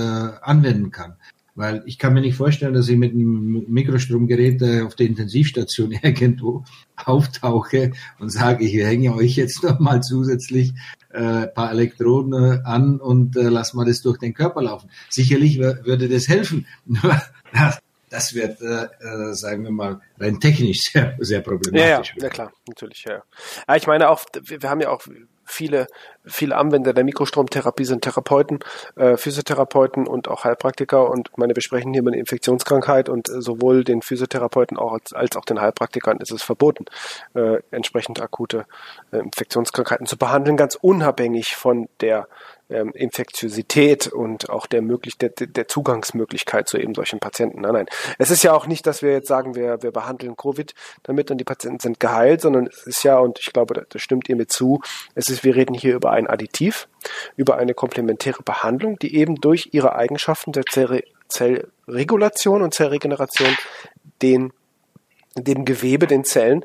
anwenden 0.42 0.92
kann. 0.92 1.16
Weil 1.58 1.82
ich 1.88 1.98
kann 1.98 2.14
mir 2.14 2.22
nicht 2.22 2.38
vorstellen, 2.38 2.76
dass 2.76 2.88
ich 2.88 2.98
mit 2.98 3.14
einem 3.14 3.66
Mikrostromgerät 3.68 4.62
auf 4.86 4.96
der 4.96 5.08
Intensivstation 5.08 5.92
irgendwo 6.04 6.64
auftauche 6.96 7.94
und 8.20 8.30
sage, 8.30 8.64
ich 8.64 8.76
hänge 8.76 9.16
euch 9.16 9.36
jetzt 9.36 9.64
noch 9.64 9.80
mal 9.80 10.02
zusätzlich 10.02 10.74
äh, 11.10 11.48
paar 11.48 11.72
Elektroden 11.72 12.34
äh, 12.34 12.60
an 12.64 13.00
und 13.00 13.36
äh, 13.36 13.50
lass 13.50 13.74
mal 13.74 13.86
das 13.86 14.04
durch 14.04 14.20
den 14.20 14.36
Körper 14.36 14.62
laufen. 14.62 14.92
Sicherlich 15.10 15.58
würde 15.58 16.08
das 16.08 16.28
helfen. 16.28 16.68
das 18.10 18.36
wird, 18.36 18.62
äh, 18.62 18.84
äh, 18.84 19.34
sagen 19.34 19.64
wir 19.64 19.72
mal, 19.72 20.00
rein 20.20 20.40
technisch 20.40 20.84
sehr, 20.94 21.16
sehr 21.20 21.42
problematisch. 21.42 22.14
Ja, 22.16 22.18
ja, 22.18 22.24
ja 22.24 22.30
klar, 22.30 22.54
natürlich, 22.68 23.04
ja. 23.08 23.24
ja. 23.68 23.76
Ich 23.76 23.88
meine 23.88 24.10
auch, 24.10 24.24
wir 24.44 24.70
haben 24.70 24.82
ja 24.82 24.90
auch 24.90 25.02
viele, 25.48 25.88
viele 26.26 26.56
Anwender 26.58 26.94
der 26.94 27.04
Mikrostromtherapie 27.04 27.86
sind 27.86 28.04
Therapeuten, 28.04 28.60
äh, 28.96 29.18
Physiotherapeuten 29.18 30.06
und 30.08 30.28
auch 30.28 30.44
Heilpraktiker. 30.44 31.10
Und 31.10 31.36
meine, 31.38 31.56
wir 31.56 31.62
sprechen 31.62 31.94
hier 31.94 32.02
über 32.02 32.12
eine 32.12 32.20
Infektionskrankheit 32.20 33.10
und 33.10 33.30
äh, 33.30 33.42
sowohl 33.42 33.84
den 33.84 34.02
Physiotherapeuten 34.02 34.78
auch 34.78 34.94
als, 34.94 35.14
als 35.14 35.36
auch 35.38 35.46
den 35.46 35.62
Heilpraktikern 35.62 36.18
ist 36.20 36.32
es 36.32 36.44
verboten, 36.44 36.86
äh, 37.34 37.60
entsprechend 37.72 38.22
akute 38.22 38.66
äh, 39.12 39.18
Infektionskrankheiten 39.18 40.06
zu 40.06 40.18
behandeln, 40.18 40.58
ganz 40.58 40.76
unabhängig 40.76 41.56
von 41.56 41.88
der 42.02 42.28
ähm, 42.70 42.92
Infektiosität 42.94 44.08
und 44.08 44.50
auch 44.50 44.68
der, 44.68 44.82
möglich 44.82 45.18
der, 45.18 45.30
der 45.30 45.68
Zugangsmöglichkeit 45.68 46.68
zu 46.68 46.78
eben 46.78 46.94
solchen 46.94 47.20
Patienten. 47.20 47.62
Nein, 47.62 47.74
nein. 47.74 47.86
Es 48.18 48.32
ist 48.32 48.44
ja 48.44 48.54
auch 48.54 48.68
nicht, 48.68 48.86
dass 48.86 49.02
wir 49.02 49.12
jetzt 49.12 49.28
sagen, 49.28 49.56
wir, 49.56 49.82
wir 49.82 49.92
behandeln 49.92 50.36
Covid 50.36 50.74
damit 51.04 51.32
und 51.32 51.38
die 51.38 51.44
Patienten 51.44 51.80
sind 51.80 52.00
geheilt, 52.00 52.42
sondern 52.42 52.68
es 52.68 52.86
ist 52.86 53.04
ja, 53.04 53.18
und 53.20 53.40
ich 53.40 53.54
glaube, 53.54 53.86
das 53.88 54.02
stimmt 54.02 54.28
ihr 54.30 54.36
mit 54.36 54.52
zu, 54.52 54.82
es 55.16 55.30
ist, 55.30 55.44
wir 55.44 55.56
reden 55.56 55.74
hier 55.74 55.96
über 55.96 56.12
ein 56.12 56.28
Additiv, 56.28 56.88
über 57.36 57.58
eine 57.58 57.74
komplementäre 57.74 58.44
Behandlung, 58.44 59.00
die 59.00 59.16
eben 59.16 59.36
durch 59.36 59.70
ihre 59.72 59.96
Eigenschaften 59.96 60.52
der 60.52 60.64
Zell 60.66 61.04
Zellregulation 61.30 62.62
und 62.62 62.74
Zellregeneration 62.74 63.50
den, 64.22 64.54
dem 65.36 65.66
Gewebe, 65.66 66.08
den 66.08 66.24
Zellen, 66.24 66.64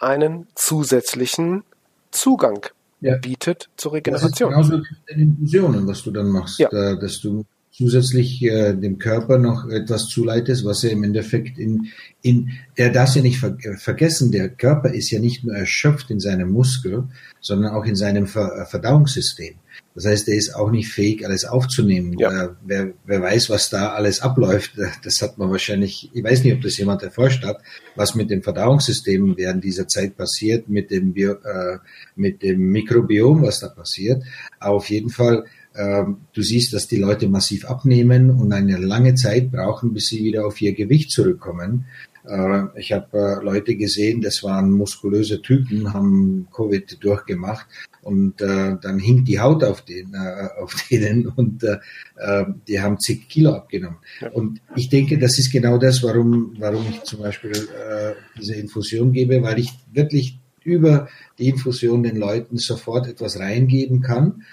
einen 0.00 0.48
zusätzlichen 0.56 1.62
Zugang 2.10 2.66
ja. 3.04 3.16
bietet 3.16 3.70
zur 3.76 3.92
Regeneration. 3.92 4.50
Das 4.52 4.66
ist 4.66 4.70
genauso 4.70 4.94
in 5.06 5.20
Infusionen, 5.20 5.86
was 5.86 6.02
du 6.02 6.10
dann 6.10 6.28
machst, 6.28 6.58
ja. 6.58 6.68
da, 6.70 6.94
dass 6.94 7.20
du 7.20 7.44
zusätzlich 7.76 8.40
äh, 8.42 8.72
dem 8.72 8.98
Körper 8.98 9.38
noch 9.38 9.68
etwas 9.68 10.06
zuleitest, 10.06 10.64
was 10.64 10.84
er 10.84 10.92
im 10.92 11.02
Endeffekt 11.02 11.58
in, 11.58 11.88
in 12.22 12.52
er 12.76 12.90
darf 12.90 13.16
ja 13.16 13.22
nicht 13.22 13.40
ver 13.40 13.56
vergessen, 13.78 14.30
der 14.30 14.48
Körper 14.48 14.94
ist 14.94 15.10
ja 15.10 15.18
nicht 15.18 15.42
nur 15.44 15.56
erschöpft 15.56 16.10
in 16.10 16.20
seinem 16.20 16.50
Muskel, 16.50 17.08
sondern 17.40 17.72
auch 17.72 17.84
in 17.84 17.96
seinem 17.96 18.28
Ver 18.28 18.66
Verdauungssystem. 18.70 19.54
Das 19.94 20.06
heißt, 20.06 20.28
er 20.28 20.36
ist 20.36 20.54
auch 20.54 20.70
nicht 20.70 20.88
fähig, 20.88 21.24
alles 21.24 21.44
aufzunehmen. 21.44 22.16
Ja. 22.18 22.44
Äh, 22.44 22.48
wer, 22.64 22.92
wer 23.06 23.22
weiß, 23.22 23.50
was 23.50 23.70
da 23.70 23.92
alles 23.92 24.20
abläuft, 24.20 24.78
äh, 24.78 24.86
das 25.02 25.20
hat 25.20 25.38
man 25.38 25.50
wahrscheinlich, 25.50 26.10
ich 26.12 26.22
weiß 26.22 26.44
nicht, 26.44 26.54
ob 26.54 26.62
das 26.62 26.76
jemand 26.78 27.02
erforscht 27.02 27.44
hat, 27.44 27.60
was 27.96 28.14
mit 28.14 28.30
dem 28.30 28.42
Verdauungssystem 28.42 29.36
während 29.36 29.64
dieser 29.64 29.88
Zeit 29.88 30.16
passiert, 30.16 30.68
mit 30.68 30.90
dem, 30.90 31.12
Bio, 31.12 31.32
äh, 31.32 31.78
mit 32.14 32.42
dem 32.42 32.70
Mikrobiom, 32.70 33.42
was 33.42 33.60
da 33.60 33.68
passiert. 33.68 34.22
Aber 34.58 34.76
auf 34.76 34.90
jeden 34.90 35.10
Fall, 35.10 35.44
äh, 35.44 35.63
du 35.76 36.42
siehst, 36.42 36.72
dass 36.72 36.86
die 36.86 36.98
Leute 36.98 37.28
massiv 37.28 37.64
abnehmen 37.64 38.30
und 38.30 38.52
eine 38.52 38.76
lange 38.76 39.16
Zeit 39.16 39.50
brauchen, 39.50 39.92
bis 39.92 40.06
sie 40.06 40.22
wieder 40.22 40.46
auf 40.46 40.60
ihr 40.60 40.72
Gewicht 40.72 41.10
zurückkommen. 41.10 41.86
Äh, 42.26 42.64
ich 42.76 42.92
habe 42.92 43.38
äh, 43.40 43.44
Leute 43.44 43.76
gesehen, 43.76 44.20
das 44.20 44.42
waren 44.42 44.70
muskulöse 44.70 45.42
Typen, 45.42 45.92
haben 45.92 46.48
Covid 46.54 47.02
durchgemacht 47.02 47.66
und 48.02 48.40
äh, 48.40 48.76
dann 48.80 48.98
hing 48.98 49.24
die 49.24 49.40
Haut 49.40 49.62
auf, 49.62 49.82
den, 49.82 50.14
äh, 50.14 50.48
auf 50.60 50.74
denen 50.90 51.26
und 51.26 51.62
äh, 51.62 52.44
die 52.66 52.80
haben 52.80 52.98
zig 52.98 53.28
Kilo 53.28 53.52
abgenommen. 53.52 53.98
Und 54.32 54.60
ich 54.74 54.88
denke, 54.88 55.18
das 55.18 55.38
ist 55.38 55.52
genau 55.52 55.78
das, 55.78 56.02
warum, 56.02 56.54
warum 56.58 56.86
ich 56.88 57.02
zum 57.02 57.20
Beispiel 57.20 57.52
äh, 57.52 58.14
diese 58.38 58.54
Infusion 58.54 59.12
gebe, 59.12 59.42
weil 59.42 59.58
ich 59.58 59.72
wirklich 59.92 60.38
über 60.62 61.08
die 61.38 61.50
Infusion 61.50 62.02
den 62.02 62.16
Leuten 62.16 62.56
sofort 62.56 63.06
etwas 63.06 63.38
reingeben 63.38 64.00
kann. 64.00 64.44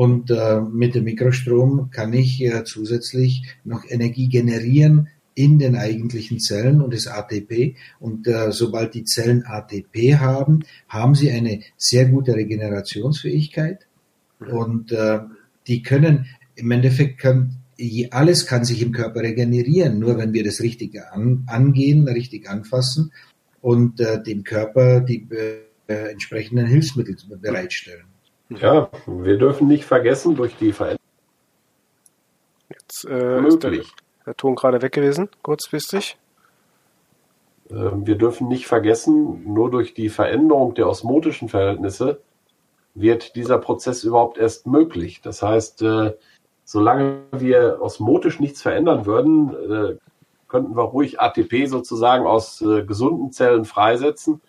Und 0.00 0.30
äh, 0.30 0.62
mit 0.62 0.94
dem 0.94 1.04
Mikrostrom 1.04 1.90
kann 1.90 2.14
ich 2.14 2.42
äh, 2.42 2.64
zusätzlich 2.64 3.42
noch 3.64 3.84
Energie 3.86 4.30
generieren, 4.30 5.08
in 5.34 5.58
den 5.58 5.76
eigentlichen 5.76 6.40
Zellen 6.40 6.80
und 6.80 6.94
das 6.94 7.06
ATP. 7.06 7.76
Und 7.98 8.26
äh, 8.26 8.50
sobald 8.50 8.94
die 8.94 9.04
Zellen 9.04 9.44
ATP 9.44 10.14
haben, 10.16 10.60
haben 10.88 11.14
sie 11.14 11.30
eine 11.30 11.60
sehr 11.76 12.06
gute 12.06 12.34
Regenerationsfähigkeit. 12.34 13.86
Und 14.38 14.90
äh, 14.90 15.18
die 15.66 15.82
können, 15.82 16.24
im 16.54 16.70
Endeffekt 16.70 17.18
kann, 17.18 17.56
alles 18.10 18.46
kann 18.46 18.64
sich 18.64 18.80
im 18.80 18.92
Körper 18.92 19.20
regenerieren, 19.20 19.98
nur 19.98 20.16
wenn 20.16 20.32
wir 20.32 20.44
das 20.44 20.62
richtig 20.62 20.98
an, 21.12 21.44
angehen, 21.46 22.08
richtig 22.08 22.48
anfassen 22.48 23.12
und 23.60 24.00
äh, 24.00 24.22
dem 24.22 24.44
Körper 24.44 25.02
die 25.02 25.28
äh, 25.30 26.10
entsprechenden 26.10 26.66
Hilfsmittel 26.68 27.16
bereitstellen. 27.38 28.09
Ja, 28.50 28.90
wir 29.06 29.38
dürfen 29.38 29.68
nicht 29.68 29.84
vergessen, 29.84 30.36
durch 30.36 30.56
die 30.56 30.72
Veränderung. 30.72 30.98
Jetzt 32.68 33.04
äh, 33.04 33.40
möglich 33.40 33.94
der 34.26 34.36
Ton 34.36 34.54
gerade 34.54 34.80
weg 34.82 34.92
gewesen, 34.92 35.28
kurzfristig. 35.42 36.16
Ähm, 37.70 38.06
wir 38.06 38.16
dürfen 38.16 38.48
nicht 38.48 38.66
vergessen, 38.66 39.42
nur 39.44 39.70
durch 39.70 39.94
die 39.94 40.08
Veränderung 40.08 40.74
der 40.74 40.88
osmotischen 40.88 41.48
Verhältnisse 41.48 42.20
wird 42.94 43.36
dieser 43.36 43.58
Prozess 43.58 44.04
überhaupt 44.04 44.38
erst 44.38 44.66
möglich. 44.66 45.20
Das 45.22 45.42
heißt, 45.42 45.82
äh, 45.82 46.14
solange 46.64 47.22
wir 47.32 47.78
osmotisch 47.80 48.40
nichts 48.40 48.62
verändern 48.62 49.06
würden, 49.06 49.54
äh, 49.54 49.96
könnten 50.48 50.76
wir 50.76 50.82
ruhig 50.82 51.20
ATP 51.20 51.66
sozusagen 51.66 52.26
aus 52.26 52.60
äh, 52.60 52.84
gesunden 52.84 53.32
Zellen 53.32 53.64
freisetzen. 53.64 54.40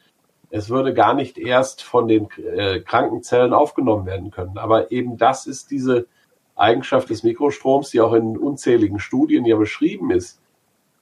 Es 0.51 0.69
würde 0.69 0.93
gar 0.93 1.13
nicht 1.13 1.37
erst 1.37 1.81
von 1.81 2.07
den 2.07 2.27
kranken 2.29 3.23
Zellen 3.23 3.53
aufgenommen 3.53 4.05
werden 4.05 4.31
können. 4.31 4.57
Aber 4.57 4.91
eben 4.91 5.17
das 5.17 5.47
ist 5.47 5.71
diese 5.71 6.07
Eigenschaft 6.55 7.09
des 7.09 7.23
Mikrostroms, 7.23 7.89
die 7.89 8.01
auch 8.01 8.13
in 8.13 8.37
unzähligen 8.37 8.99
Studien 8.99 9.45
ja 9.45 9.55
beschrieben 9.55 10.11
ist, 10.11 10.39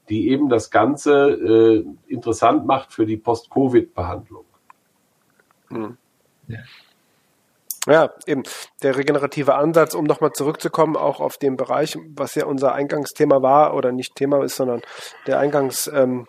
die 0.07 0.29
eben 0.29 0.49
das 0.49 0.71
Ganze 0.71 1.29
äh, 1.29 1.85
interessant 2.07 2.65
macht 2.65 2.93
für 2.93 3.05
die 3.05 3.17
Post-Covid-Behandlung. 3.17 4.45
Hm. 5.69 5.97
Ja. 6.47 6.59
Ja, 7.87 8.09
eben 8.27 8.43
der 8.83 8.97
regenerative 8.97 9.55
Ansatz, 9.55 9.93
um 9.95 10.03
nochmal 10.03 10.33
zurückzukommen, 10.33 10.97
auch 10.97 11.21
auf 11.21 11.37
den 11.37 11.55
Bereich, 11.55 11.97
was 12.15 12.35
ja 12.35 12.45
unser 12.45 12.73
Eingangsthema 12.73 13.41
war 13.41 13.73
oder 13.73 13.91
nicht 13.91 14.15
Thema 14.15 14.43
ist, 14.43 14.57
sondern 14.57 14.81
der 15.27 15.39
Eingangs 15.39 15.87
ähm, 15.87 16.27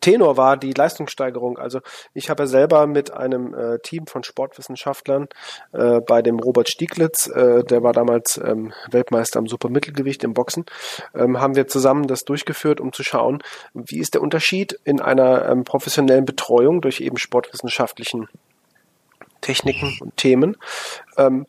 Tenor 0.00 0.36
war 0.36 0.56
die 0.56 0.72
Leistungssteigerung. 0.72 1.58
Also 1.58 1.80
ich 2.12 2.30
habe 2.30 2.46
selber 2.46 2.86
mit 2.86 3.12
einem 3.12 3.54
äh, 3.54 3.78
Team 3.80 4.06
von 4.06 4.24
Sportwissenschaftlern 4.24 5.28
äh, 5.72 6.00
bei 6.00 6.22
dem 6.22 6.38
Robert 6.38 6.68
Stieglitz, 6.68 7.26
äh, 7.28 7.64
der 7.64 7.82
war 7.82 7.92
damals 7.92 8.38
ähm, 8.38 8.72
Weltmeister 8.90 9.38
am 9.38 9.46
Supermittelgewicht 9.46 10.24
im 10.24 10.34
Boxen, 10.34 10.64
ähm, 11.14 11.40
haben 11.40 11.56
wir 11.56 11.66
zusammen 11.66 12.06
das 12.06 12.24
durchgeführt, 12.24 12.80
um 12.80 12.92
zu 12.92 13.02
schauen, 13.02 13.42
wie 13.74 13.98
ist 13.98 14.14
der 14.14 14.22
Unterschied 14.22 14.78
in 14.84 15.00
einer 15.00 15.48
ähm, 15.48 15.64
professionellen 15.64 16.24
Betreuung 16.24 16.80
durch 16.80 17.00
eben 17.00 17.18
sportwissenschaftlichen 17.18 18.28
Techniken 19.40 19.96
und 20.00 20.16
Themen 20.16 20.56
ähm, 21.18 21.46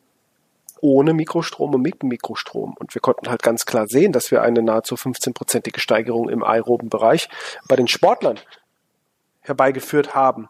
ohne 0.85 1.13
Mikrostrom 1.13 1.73
und 1.73 1.81
mit 1.81 2.03
Mikrostrom. 2.03 2.75
Und 2.77 2.93
wir 2.93 3.01
konnten 3.01 3.29
halt 3.29 3.41
ganz 3.41 3.65
klar 3.65 3.87
sehen, 3.87 4.11
dass 4.11 4.29
wir 4.29 4.43
eine 4.43 4.61
nahezu 4.61 4.95
15-prozentige 4.95 5.79
Steigerung 5.79 6.29
im 6.29 6.43
aeroben 6.43 6.89
Bereich 6.89 7.27
bei 7.67 7.75
den 7.75 7.87
Sportlern 7.87 8.39
herbeigeführt 9.41 10.13
haben 10.13 10.47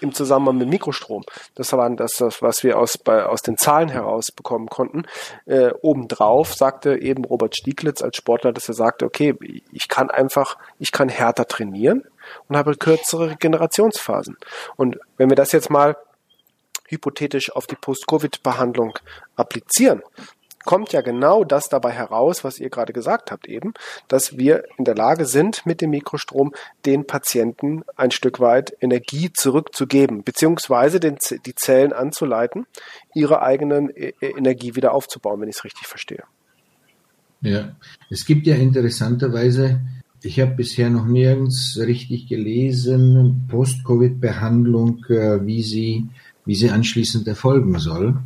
im 0.00 0.14
Zusammenhang 0.14 0.56
mit 0.56 0.68
Mikrostrom. 0.68 1.22
Das 1.54 1.72
war 1.74 1.88
das, 1.90 2.20
was 2.40 2.64
wir 2.64 2.78
aus, 2.78 2.96
bei, 2.96 3.26
aus 3.26 3.42
den 3.42 3.58
Zahlen 3.58 3.90
herausbekommen 3.90 4.68
konnten. 4.68 5.04
Äh, 5.44 5.72
obendrauf 5.82 6.54
sagte 6.54 6.96
eben 6.96 7.24
Robert 7.24 7.54
Stieglitz 7.54 8.02
als 8.02 8.16
Sportler, 8.16 8.52
dass 8.52 8.68
er 8.68 8.74
sagte, 8.74 9.04
okay, 9.04 9.36
ich 9.70 9.88
kann 9.88 10.10
einfach, 10.10 10.56
ich 10.78 10.92
kann 10.92 11.10
härter 11.10 11.46
trainieren 11.46 12.04
und 12.48 12.56
habe 12.56 12.74
kürzere 12.74 13.30
Regenerationsphasen. 13.30 14.38
Und 14.76 14.98
wenn 15.18 15.28
wir 15.28 15.36
das 15.36 15.52
jetzt 15.52 15.70
mal 15.70 15.96
hypothetisch 16.92 17.50
auf 17.50 17.66
die 17.66 17.76
Post-Covid-Behandlung 17.76 18.98
applizieren, 19.36 20.02
kommt 20.64 20.92
ja 20.92 21.00
genau 21.00 21.44
das 21.44 21.68
dabei 21.68 21.90
heraus, 21.90 22.44
was 22.44 22.58
ihr 22.58 22.70
gerade 22.70 22.92
gesagt 22.92 23.30
habt 23.30 23.48
eben, 23.48 23.74
dass 24.08 24.36
wir 24.36 24.64
in 24.78 24.84
der 24.84 24.94
Lage 24.94 25.26
sind, 25.26 25.66
mit 25.66 25.80
dem 25.80 25.90
Mikrostrom 25.90 26.52
den 26.86 27.06
Patienten 27.06 27.82
ein 27.96 28.10
Stück 28.10 28.40
weit 28.40 28.72
Energie 28.80 29.32
zurückzugeben, 29.32 30.22
beziehungsweise 30.22 31.00
den, 31.00 31.16
die 31.46 31.54
Zellen 31.54 31.92
anzuleiten, 31.92 32.66
ihre 33.14 33.42
eigenen 33.42 33.90
e, 33.90 34.14
e, 34.20 34.30
Energie 34.36 34.74
wieder 34.74 34.94
aufzubauen, 34.94 35.40
wenn 35.40 35.48
ich 35.48 35.56
es 35.56 35.64
richtig 35.64 35.86
verstehe. 35.86 36.22
Ja, 37.40 37.74
es 38.08 38.24
gibt 38.24 38.46
ja 38.46 38.54
interessanterweise, 38.54 39.80
ich 40.22 40.38
habe 40.38 40.52
bisher 40.52 40.90
noch 40.90 41.06
nirgends 41.06 41.76
richtig 41.80 42.28
gelesen, 42.28 43.48
Post-Covid-Behandlung, 43.48 45.04
äh, 45.08 45.44
wie 45.44 45.62
sie 45.62 46.08
wie 46.44 46.54
sie 46.54 46.70
anschließend 46.70 47.26
erfolgen 47.28 47.78
soll. 47.78 48.16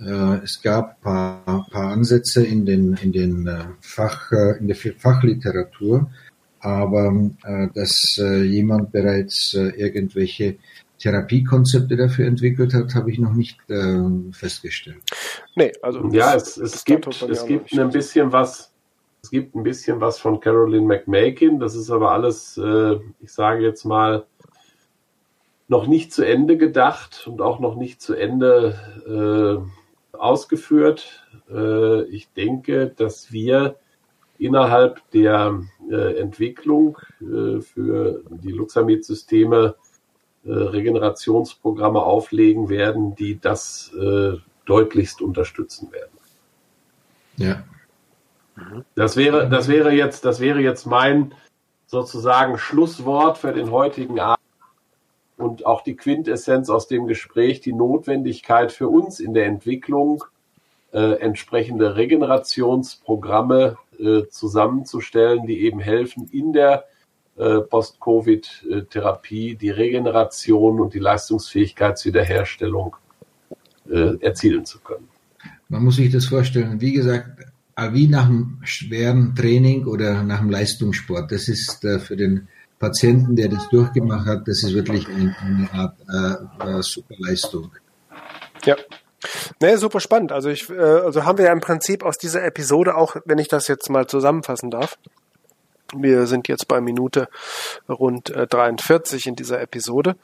Äh, 0.00 0.42
es 0.44 0.60
gab 0.62 1.00
paar, 1.00 1.66
paar 1.70 1.92
Ansätze 1.92 2.44
in 2.44 2.66
den, 2.66 2.94
in 2.94 3.12
den 3.12 3.46
äh, 3.46 3.64
Fach, 3.80 4.30
äh, 4.30 4.58
in 4.58 4.66
der 4.66 4.76
Fachliteratur, 4.76 6.10
aber 6.60 7.30
dass 7.74 8.16
jemand 8.18 8.90
bereits 8.90 9.54
irgendwelche 9.54 10.56
Therapiekonzepte 10.98 11.96
dafür 11.96 12.26
entwickelt 12.26 12.74
hat, 12.74 12.96
habe 12.96 13.12
ich 13.12 13.20
noch 13.20 13.34
nicht 13.34 13.60
festgestellt. 14.32 14.96
Nee, 15.54 15.70
also 15.80 16.08
ja, 16.10 16.34
es, 16.34 16.56
es 16.56 16.84
gibt, 16.84 17.06
es 17.06 17.46
gibt 17.46 17.72
ein 17.72 17.90
bisschen 17.90 18.32
was, 18.32 18.72
es 19.22 19.30
gibt 19.30 19.54
ein 19.54 19.62
bisschen 19.62 20.00
was 20.00 20.18
von 20.18 20.40
Carolyn 20.40 20.86
McMakin, 20.88 21.60
das 21.60 21.76
ist 21.76 21.90
aber 21.90 22.10
alles, 22.10 22.58
ich 23.20 23.32
sage 23.32 23.62
jetzt 23.62 23.84
mal, 23.84 24.26
noch 25.68 25.86
nicht 25.86 26.12
zu 26.12 26.22
Ende 26.22 26.56
gedacht 26.56 27.26
und 27.26 27.40
auch 27.40 27.58
noch 27.58 27.76
nicht 27.76 28.00
zu 28.00 28.14
Ende 28.14 29.64
äh, 30.14 30.16
ausgeführt. 30.16 31.24
Äh, 31.50 32.04
ich 32.04 32.32
denke, 32.32 32.92
dass 32.96 33.32
wir 33.32 33.76
innerhalb 34.38 35.00
der 35.10 35.60
äh, 35.90 36.18
Entwicklung 36.18 36.98
äh, 37.20 37.60
für 37.60 38.22
die 38.30 38.52
Luxamid-Systeme 38.52 39.74
äh, 40.44 40.52
Regenerationsprogramme 40.52 42.00
auflegen 42.00 42.68
werden, 42.68 43.16
die 43.16 43.40
das 43.40 43.92
äh, 44.00 44.34
deutlichst 44.66 45.22
unterstützen 45.22 45.90
werden. 45.92 46.10
Ja. 47.36 47.64
Das 48.94 49.16
wäre, 49.16 49.48
das 49.48 49.68
wäre 49.68 49.92
jetzt, 49.92 50.24
das 50.24 50.40
wäre 50.40 50.60
jetzt 50.60 50.86
mein 50.86 51.34
sozusagen 51.86 52.58
Schlusswort 52.58 53.38
für 53.38 53.52
den 53.52 53.70
heutigen 53.70 54.18
Abend 54.18 54.35
und 55.56 55.64
auch 55.64 55.80
die 55.80 55.96
Quintessenz 55.96 56.68
aus 56.68 56.86
dem 56.86 57.06
Gespräch, 57.06 57.60
die 57.62 57.72
Notwendigkeit 57.72 58.72
für 58.72 58.88
uns 58.88 59.20
in 59.20 59.32
der 59.32 59.46
Entwicklung 59.46 60.22
äh, 60.92 61.18
entsprechende 61.18 61.96
Regenerationsprogramme 61.96 63.78
äh, 63.98 64.24
zusammenzustellen, 64.28 65.46
die 65.46 65.62
eben 65.62 65.80
helfen, 65.80 66.28
in 66.30 66.52
der 66.52 66.84
äh, 67.36 67.60
Post-Covid-Therapie 67.60 69.56
die 69.56 69.70
Regeneration 69.70 70.78
und 70.78 70.92
die 70.92 70.98
Leistungsfähigkeitswiederherstellung 70.98 72.96
äh, 73.88 74.16
erzielen 74.20 74.66
zu 74.66 74.80
können. 74.80 75.08
Man 75.70 75.84
muss 75.84 75.96
sich 75.96 76.12
das 76.12 76.26
vorstellen, 76.26 76.82
wie 76.82 76.92
gesagt, 76.92 77.30
wie 77.92 78.08
nach 78.08 78.26
einem 78.26 78.60
schweren 78.62 79.34
Training 79.34 79.86
oder 79.86 80.22
nach 80.22 80.40
einem 80.40 80.50
Leistungssport. 80.50 81.32
Das 81.32 81.48
ist 81.48 81.82
äh, 81.82 81.98
für 81.98 82.16
den 82.16 82.48
Patienten, 82.78 83.36
der 83.36 83.48
das 83.48 83.68
durchgemacht 83.68 84.26
hat, 84.26 84.48
das 84.48 84.62
ist 84.62 84.74
wirklich 84.74 85.08
eine, 85.08 85.34
eine 85.40 85.72
Art 85.72 85.96
äh, 86.08 86.78
äh, 86.78 86.82
super 86.82 87.14
Leistung. 87.18 87.70
Ja. 88.64 88.76
Nee, 89.60 89.76
super 89.76 90.00
spannend. 90.00 90.32
Also 90.32 90.50
ich, 90.50 90.68
äh, 90.68 90.74
also 90.78 91.24
haben 91.24 91.38
wir 91.38 91.46
ja 91.46 91.52
im 91.52 91.60
Prinzip 91.60 92.04
aus 92.04 92.18
dieser 92.18 92.44
Episode 92.44 92.96
auch, 92.96 93.16
wenn 93.24 93.38
ich 93.38 93.48
das 93.48 93.68
jetzt 93.68 93.88
mal 93.88 94.06
zusammenfassen 94.06 94.70
darf. 94.70 94.98
Wir 95.94 96.26
sind 96.26 96.48
jetzt 96.48 96.66
bei 96.66 96.80
Minute 96.80 97.28
rund 97.88 98.30
äh, 98.30 98.46
43 98.46 99.28
in 99.28 99.36
dieser 99.36 99.60
Episode. 99.60 100.16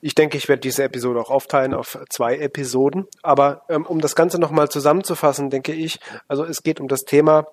Ich 0.00 0.14
denke, 0.14 0.38
ich 0.38 0.48
werde 0.48 0.60
diese 0.60 0.84
Episode 0.84 1.20
auch 1.20 1.30
aufteilen 1.30 1.74
auf 1.74 1.98
zwei 2.08 2.38
Episoden. 2.38 3.06
Aber 3.22 3.62
ähm, 3.68 3.84
um 3.84 4.00
das 4.00 4.14
Ganze 4.14 4.38
nochmal 4.38 4.68
zusammenzufassen, 4.68 5.50
denke 5.50 5.72
ich, 5.72 5.98
also 6.28 6.44
es 6.44 6.62
geht 6.62 6.80
um 6.80 6.88
das 6.88 7.04
Thema 7.04 7.48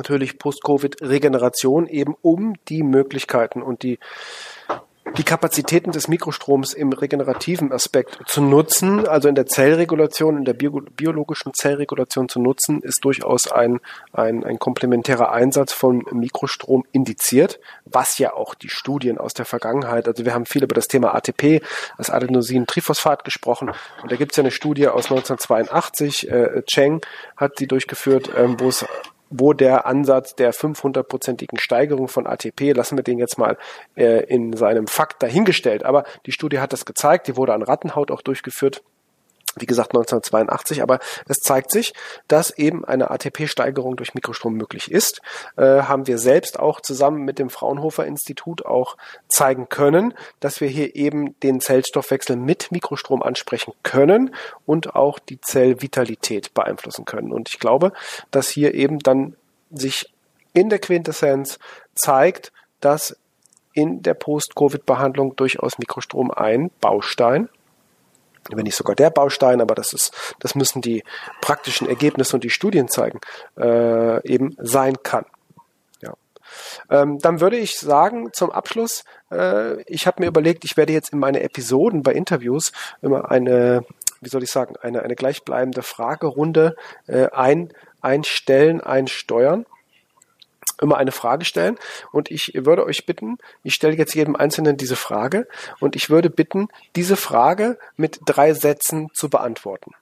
natürlich 0.00 0.38
Post-Covid-Regeneration 0.38 1.86
eben 1.86 2.14
um 2.22 2.54
die 2.68 2.82
Möglichkeiten 2.82 3.62
und 3.62 3.82
die 3.82 3.98
die 5.16 5.24
Kapazitäten 5.24 5.92
des 5.92 6.08
Mikrostroms 6.08 6.72
im 6.72 6.92
regenerativen 6.92 7.72
Aspekt 7.72 8.18
zu 8.26 8.42
nutzen, 8.42 9.08
also 9.08 9.28
in 9.28 9.34
der 9.34 9.46
Zellregulation, 9.46 10.36
in 10.36 10.44
der 10.44 10.54
bio 10.54 10.82
biologischen 10.96 11.52
Zellregulation 11.52 12.28
zu 12.28 12.40
nutzen, 12.40 12.80
ist 12.82 13.04
durchaus 13.04 13.50
ein, 13.50 13.80
ein, 14.12 14.44
ein 14.44 14.58
komplementärer 14.58 15.32
Einsatz 15.32 15.72
von 15.72 16.04
Mikrostrom 16.12 16.84
indiziert, 16.92 17.60
was 17.84 18.18
ja 18.18 18.34
auch 18.34 18.54
die 18.54 18.68
Studien 18.68 19.18
aus 19.18 19.34
der 19.34 19.46
Vergangenheit, 19.46 20.06
also 20.06 20.24
wir 20.24 20.34
haben 20.34 20.46
viel 20.46 20.62
über 20.62 20.74
das 20.74 20.86
Thema 20.86 21.14
ATP, 21.14 21.60
das 21.98 22.10
Adenosin-Triphosphat 22.10 23.24
gesprochen 23.24 23.72
und 24.02 24.12
da 24.12 24.16
gibt 24.16 24.32
es 24.32 24.36
ja 24.36 24.42
eine 24.42 24.52
Studie 24.52 24.88
aus 24.88 25.06
1982, 25.06 26.30
äh, 26.30 26.62
Cheng 26.66 27.00
hat 27.36 27.58
die 27.58 27.66
durchgeführt, 27.66 28.30
ähm, 28.36 28.60
wo 28.60 28.68
es 28.68 28.84
wo 29.30 29.52
der 29.52 29.86
Ansatz 29.86 30.34
der 30.34 30.52
500-prozentigen 30.52 31.58
Steigerung 31.58 32.08
von 32.08 32.26
ATP, 32.26 32.72
lassen 32.72 32.98
wir 32.98 33.04
den 33.04 33.18
jetzt 33.18 33.38
mal 33.38 33.56
äh, 33.96 34.24
in 34.24 34.52
seinem 34.56 34.86
Fakt 34.86 35.22
dahingestellt, 35.22 35.84
aber 35.84 36.04
die 36.26 36.32
Studie 36.32 36.58
hat 36.58 36.72
das 36.72 36.84
gezeigt, 36.84 37.28
die 37.28 37.36
wurde 37.36 37.54
an 37.54 37.62
Rattenhaut 37.62 38.10
auch 38.10 38.22
durchgeführt 38.22 38.82
wie 39.56 39.66
gesagt 39.66 39.90
1982, 39.90 40.82
aber 40.82 40.98
es 41.28 41.38
zeigt 41.38 41.70
sich, 41.70 41.92
dass 42.28 42.50
eben 42.50 42.84
eine 42.84 43.10
ATP-Steigerung 43.10 43.96
durch 43.96 44.14
Mikrostrom 44.14 44.54
möglich 44.54 44.90
ist. 44.90 45.20
Äh, 45.56 45.82
haben 45.82 46.06
wir 46.06 46.18
selbst 46.18 46.58
auch 46.58 46.80
zusammen 46.80 47.24
mit 47.24 47.38
dem 47.38 47.50
Fraunhofer 47.50 48.06
Institut 48.06 48.64
auch 48.64 48.96
zeigen 49.28 49.68
können, 49.68 50.14
dass 50.40 50.60
wir 50.60 50.68
hier 50.68 50.94
eben 50.94 51.38
den 51.40 51.60
Zellstoffwechsel 51.60 52.36
mit 52.36 52.70
Mikrostrom 52.70 53.22
ansprechen 53.22 53.72
können 53.82 54.34
und 54.66 54.94
auch 54.94 55.18
die 55.18 55.40
Zellvitalität 55.40 56.54
beeinflussen 56.54 57.04
können. 57.04 57.32
Und 57.32 57.48
ich 57.48 57.58
glaube, 57.58 57.92
dass 58.30 58.48
hier 58.48 58.74
eben 58.74 58.98
dann 58.98 59.36
sich 59.70 60.12
in 60.52 60.68
der 60.68 60.78
Quintessenz 60.78 61.58
zeigt, 61.94 62.52
dass 62.80 63.16
in 63.72 64.02
der 64.02 64.14
Post-Covid-Behandlung 64.14 65.36
durchaus 65.36 65.78
Mikrostrom 65.78 66.30
ein 66.30 66.70
Baustein 66.80 67.48
wenn 68.48 68.64
nicht 68.64 68.76
sogar 68.76 68.94
der 68.94 69.10
Baustein, 69.10 69.60
aber 69.60 69.74
das 69.74 69.92
ist, 69.92 70.12
das 70.38 70.54
müssen 70.54 70.82
die 70.82 71.04
praktischen 71.40 71.88
Ergebnisse 71.88 72.36
und 72.36 72.44
die 72.44 72.50
Studien 72.50 72.88
zeigen, 72.88 73.20
äh, 73.58 74.26
eben 74.26 74.56
sein 74.58 75.02
kann. 75.02 75.26
Ja. 76.00 76.14
Ähm, 76.90 77.18
dann 77.18 77.40
würde 77.40 77.56
ich 77.58 77.78
sagen, 77.78 78.32
zum 78.32 78.50
Abschluss, 78.50 79.04
äh, 79.30 79.82
ich 79.82 80.06
habe 80.06 80.22
mir 80.22 80.28
überlegt, 80.28 80.64
ich 80.64 80.76
werde 80.76 80.92
jetzt 80.92 81.12
in 81.12 81.18
meine 81.18 81.42
Episoden 81.42 82.02
bei 82.02 82.12
Interviews 82.12 82.72
immer 83.02 83.30
eine, 83.30 83.84
wie 84.20 84.28
soll 84.28 84.42
ich 84.42 84.50
sagen, 84.50 84.74
eine, 84.80 85.02
eine 85.02 85.14
gleichbleibende 85.14 85.82
Fragerunde 85.82 86.76
äh, 87.06 87.28
ein, 87.30 87.72
einstellen, 88.00 88.80
einsteuern 88.80 89.66
immer 90.80 90.96
eine 90.96 91.12
Frage 91.12 91.44
stellen 91.44 91.76
und 92.12 92.30
ich 92.30 92.52
würde 92.54 92.84
euch 92.84 93.06
bitten, 93.06 93.38
ich 93.62 93.74
stelle 93.74 93.96
jetzt 93.96 94.14
jedem 94.14 94.36
Einzelnen 94.36 94.76
diese 94.76 94.96
Frage 94.96 95.46
und 95.80 95.96
ich 95.96 96.10
würde 96.10 96.30
bitten, 96.30 96.68
diese 96.96 97.16
Frage 97.16 97.78
mit 97.96 98.20
drei 98.24 98.54
Sätzen 98.54 99.08
zu 99.12 99.28
beantworten. 99.28 99.92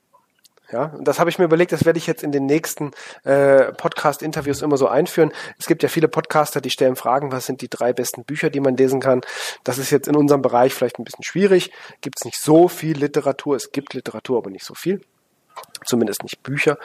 Ja, 0.70 0.94
das 1.00 1.18
habe 1.18 1.30
ich 1.30 1.38
mir 1.38 1.46
überlegt, 1.46 1.72
das 1.72 1.86
werde 1.86 1.98
ich 1.98 2.06
jetzt 2.06 2.22
in 2.22 2.30
den 2.30 2.44
nächsten 2.44 2.90
äh, 3.24 3.72
Podcast-Interviews 3.72 4.60
immer 4.60 4.76
so 4.76 4.86
einführen. 4.86 5.32
Es 5.58 5.66
gibt 5.66 5.82
ja 5.82 5.88
viele 5.88 6.08
Podcaster, 6.08 6.60
die 6.60 6.68
stellen 6.68 6.94
Fragen, 6.94 7.32
was 7.32 7.46
sind 7.46 7.62
die 7.62 7.70
drei 7.70 7.94
besten 7.94 8.24
Bücher, 8.24 8.50
die 8.50 8.60
man 8.60 8.76
lesen 8.76 9.00
kann. 9.00 9.22
Das 9.64 9.78
ist 9.78 9.90
jetzt 9.90 10.08
in 10.08 10.16
unserem 10.16 10.42
Bereich 10.42 10.74
vielleicht 10.74 10.98
ein 10.98 11.04
bisschen 11.04 11.24
schwierig. 11.24 11.72
Gibt 12.02 12.18
es 12.20 12.26
nicht 12.26 12.38
so 12.38 12.68
viel 12.68 12.98
Literatur. 12.98 13.56
Es 13.56 13.72
gibt 13.72 13.94
Literatur, 13.94 14.36
aber 14.36 14.50
nicht 14.50 14.66
so 14.66 14.74
viel 14.74 15.00
zumindest 15.84 16.22
nicht 16.22 16.42
Bücher. 16.42 16.78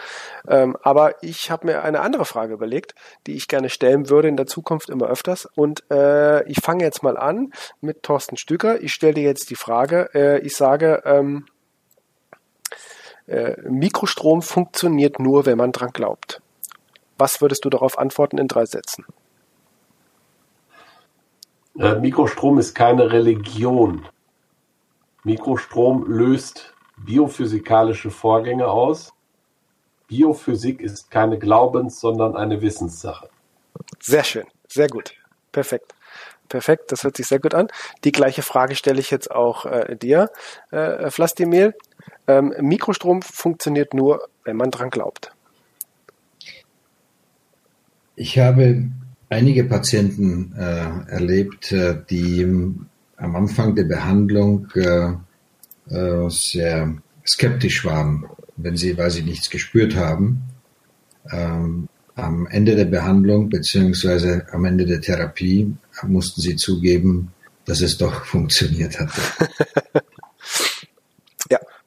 Ähm, 0.47 0.77
aber 0.81 1.23
ich 1.23 1.51
habe 1.51 1.67
mir 1.67 1.83
eine 1.83 2.01
andere 2.01 2.25
Frage 2.25 2.53
überlegt, 2.53 2.95
die 3.27 3.35
ich 3.35 3.47
gerne 3.47 3.69
stellen 3.69 4.09
würde 4.09 4.27
in 4.27 4.37
der 4.37 4.47
Zukunft 4.47 4.89
immer 4.89 5.07
öfters. 5.07 5.47
Und 5.55 5.83
äh, 5.91 6.43
ich 6.49 6.59
fange 6.61 6.83
jetzt 6.83 7.03
mal 7.03 7.17
an 7.17 7.51
mit 7.81 8.03
Thorsten 8.03 8.37
Stücker. 8.37 8.81
Ich 8.81 8.93
stelle 8.93 9.15
dir 9.15 9.23
jetzt 9.23 9.49
die 9.49 9.55
Frage, 9.55 10.09
äh, 10.13 10.39
ich 10.39 10.55
sage, 10.55 11.01
ähm, 11.05 11.45
äh, 13.27 13.55
Mikrostrom 13.61 14.41
funktioniert 14.41 15.19
nur, 15.19 15.45
wenn 15.45 15.57
man 15.57 15.71
dran 15.71 15.91
glaubt. 15.91 16.41
Was 17.17 17.41
würdest 17.41 17.63
du 17.63 17.69
darauf 17.69 17.97
antworten 17.97 18.37
in 18.37 18.47
drei 18.47 18.65
Sätzen? 18.65 19.05
Äh, 21.77 21.95
Mikrostrom 21.95 22.59
ist 22.59 22.75
keine 22.75 23.11
Religion. 23.11 24.05
Mikrostrom 25.23 26.05
löst 26.07 26.72
biophysikalische 27.05 28.11
Vorgänge 28.11 28.67
aus. 28.67 29.13
Biophysik 30.07 30.81
ist 30.81 31.09
keine 31.09 31.39
Glaubens-, 31.39 31.99
sondern 31.99 32.35
eine 32.35 32.61
Wissenssache. 32.61 33.29
Sehr 33.99 34.23
schön, 34.23 34.45
sehr 34.67 34.87
gut, 34.87 35.13
perfekt. 35.51 35.93
Perfekt, 36.49 36.91
das 36.91 37.03
hört 37.03 37.17
sich 37.17 37.25
sehr 37.25 37.39
gut 37.39 37.55
an. 37.55 37.67
Die 38.03 38.11
gleiche 38.11 38.43
Frage 38.43 38.75
stelle 38.75 38.99
ich 38.99 39.09
jetzt 39.09 39.31
auch 39.31 39.65
äh, 39.65 39.95
dir, 39.95 40.29
äh, 40.69 41.09
Flastimil. 41.09 41.73
Ähm, 42.27 42.53
Mikrostrom 42.59 43.21
funktioniert 43.23 43.93
nur, 43.93 44.27
wenn 44.43 44.57
man 44.57 44.69
dran 44.69 44.91
glaubt. 44.91 45.31
Ich 48.15 48.37
habe 48.37 48.83
einige 49.29 49.63
Patienten 49.63 50.53
äh, 50.55 51.11
erlebt, 51.11 51.71
äh, 51.71 51.97
die 52.07 52.43
am 53.17 53.35
Anfang 53.35 53.73
der 53.73 53.85
Behandlung 53.85 54.67
äh, 55.89 56.29
sehr 56.29 56.95
skeptisch 57.25 57.85
waren, 57.85 58.25
wenn 58.57 58.77
sie, 58.77 58.97
weil 58.97 59.11
sie 59.11 59.23
nichts 59.23 59.49
gespürt 59.49 59.95
haben. 59.95 60.43
Ähm, 61.31 61.87
am 62.15 62.47
Ende 62.47 62.75
der 62.75 62.85
Behandlung 62.85 63.49
beziehungsweise 63.49 64.45
am 64.51 64.65
Ende 64.65 64.85
der 64.85 65.01
Therapie 65.01 65.73
mussten 66.03 66.41
sie 66.41 66.55
zugeben, 66.55 67.31
dass 67.65 67.81
es 67.81 67.97
doch 67.97 68.25
funktioniert 68.25 68.99
hatte. 68.99 69.21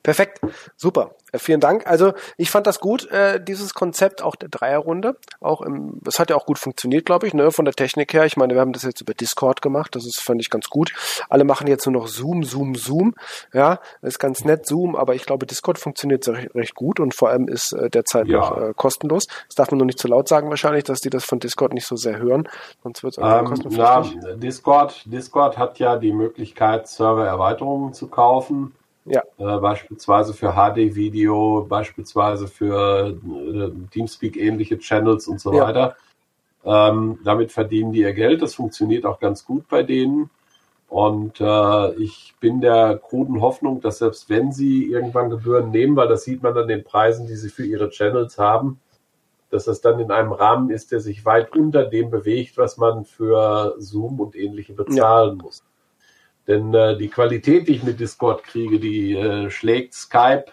perfekt, 0.07 0.41
super. 0.77 1.17
Äh, 1.33 1.39
vielen 1.39 1.59
Dank. 1.59 1.85
Also 1.87 2.13
ich 2.37 2.49
fand 2.49 2.69
das 2.69 2.79
gut, 2.79 3.11
äh, 3.11 3.43
dieses 3.43 3.75
Konzept 3.75 4.23
auch 4.23 4.37
der 4.37 4.49
Dreierrunde. 4.49 5.17
Auch 5.41 5.63
im, 5.63 5.99
das 6.05 6.21
hat 6.21 6.31
ja 6.31 6.37
auch 6.37 6.47
gut 6.47 6.61
funktioniert, 6.61 7.05
glaube 7.05 7.27
ich, 7.27 7.35
ne, 7.35 7.51
von 7.51 7.65
der 7.65 7.75
Technik 7.75 8.15
her. 8.15 8.25
Ich 8.25 8.37
meine, 8.37 8.55
wir 8.55 8.61
haben 8.61 8.73
das 8.73 8.85
jetzt 8.85 9.01
über 9.01 9.15
Discord 9.15 9.63
gemacht, 9.63 9.97
das 9.97 10.07
ist, 10.07 10.21
fand 10.21 10.41
ich 10.41 10.49
ganz 10.49 10.69
gut. 10.69 10.93
Alle 11.29 11.43
machen 11.43 11.67
jetzt 11.67 11.87
nur 11.87 11.93
noch 11.93 12.07
Zoom, 12.07 12.45
Zoom, 12.45 12.77
Zoom. 12.77 13.15
Ja, 13.53 13.81
ist 14.01 14.21
ganz 14.21 14.45
nett, 14.45 14.65
Zoom, 14.65 14.95
aber 14.95 15.17
ich 15.17 15.27
glaube, 15.27 15.45
Discord 15.45 15.79
funktioniert 15.79 16.27
recht, 16.29 16.55
recht 16.55 16.75
gut 16.77 17.01
und 17.01 17.13
vor 17.13 17.31
allem 17.31 17.49
ist 17.49 17.73
äh, 17.73 17.91
derzeit 17.91 18.29
ja. 18.29 18.39
noch 18.39 18.57
äh, 18.57 18.73
kostenlos. 18.77 19.27
Das 19.49 19.57
darf 19.57 19.73
man 19.73 19.79
nur 19.79 19.87
nicht 19.87 19.99
zu 19.99 20.07
laut 20.07 20.29
sagen 20.29 20.51
wahrscheinlich, 20.51 20.85
dass 20.85 21.01
die 21.01 21.11
das 21.11 21.25
von 21.25 21.41
Discord 21.41 21.75
nicht 21.75 21.87
so 21.87 21.97
sehr 21.97 22.19
hören, 22.19 22.49
sonst 22.85 23.03
wird 23.03 23.19
es 23.19 23.19
ähm, 23.19 23.45
kostenpflichtig. 23.45 24.23
Ja, 24.23 24.37
Discord, 24.37 25.03
Discord 25.07 25.59
hat 25.59 25.81
ja 25.81 25.97
die 25.97 26.13
Möglichkeit, 26.13 26.87
Servererweiterungen 26.87 27.93
zu 27.93 28.07
kaufen. 28.07 28.73
Ja. 29.07 29.23
Äh, 29.39 29.61
beispielsweise 29.61 30.35
für 30.35 30.53
HD-Video, 30.53 31.65
beispielsweise 31.69 32.49
für 32.49 33.17
äh, 33.17 33.71
Teamspeak-ähnliche 33.91 34.79
Channels 34.79 35.29
und 35.29 35.41
so 35.41 35.55
ja. 35.55 35.65
weiter. 35.65 35.97
Ähm, 36.65 37.21
damit 37.25 37.53
verdienen 37.53 37.93
die 37.93 38.01
ihr 38.01 38.13
Geld. 38.13 38.43
Das 38.43 38.55
funktioniert 38.55 39.07
auch 39.07 39.21
ganz 39.21 39.45
gut 39.45 39.69
bei 39.69 39.85
denen. 39.85 40.31
Und 40.89 41.41
äh, 41.41 41.95
ich 41.95 42.35
bin 42.41 42.61
der 42.61 42.99
kruden 42.99 43.41
Hoffnung, 43.41 43.81
dass 43.81 43.99
selbst 43.99 44.29
wenn 44.29 44.53
sie 44.53 44.91
irgendwann 44.91 45.31
Gebühren 45.31 45.71
nehmen, 45.71 45.97
weil 45.97 46.09
das 46.09 46.25
sieht 46.25 46.43
man 46.43 46.57
an 46.57 46.69
den 46.69 46.85
Preisen, 46.85 47.27
die 47.27 47.37
sie 47.37 47.51
für 47.51 47.65
ihre 47.65 47.91
Channels 47.91 48.39
haben, 48.39 48.81
dass 49.51 49.65
das 49.65 49.81
dann 49.81 50.01
in 50.01 50.11
einem 50.11 50.33
Rahmen 50.33 50.71
ist, 50.71 50.91
der 50.93 51.01
sich 51.01 51.25
weit 51.25 51.55
unter 51.57 51.85
dem 51.85 52.11
bewegt, 52.11 52.57
was 52.57 52.77
man 52.77 53.05
für 53.05 53.75
Zoom 53.79 54.21
und 54.21 54.37
ähnliche 54.37 54.75
bezahlen 54.75 55.39
ja. 55.39 55.45
muss. 55.45 55.63
Denn 56.47 56.73
äh, 56.75 56.97
die 56.97 57.09
Qualität, 57.09 57.69
die 57.69 57.77
ich 57.77 57.83
mit 57.83 57.99
Discord 57.99 58.43
kriege, 58.45 58.79
die 58.79 59.15
äh, 59.15 59.51
schlägt 59.51 59.95
Skype, 59.95 60.45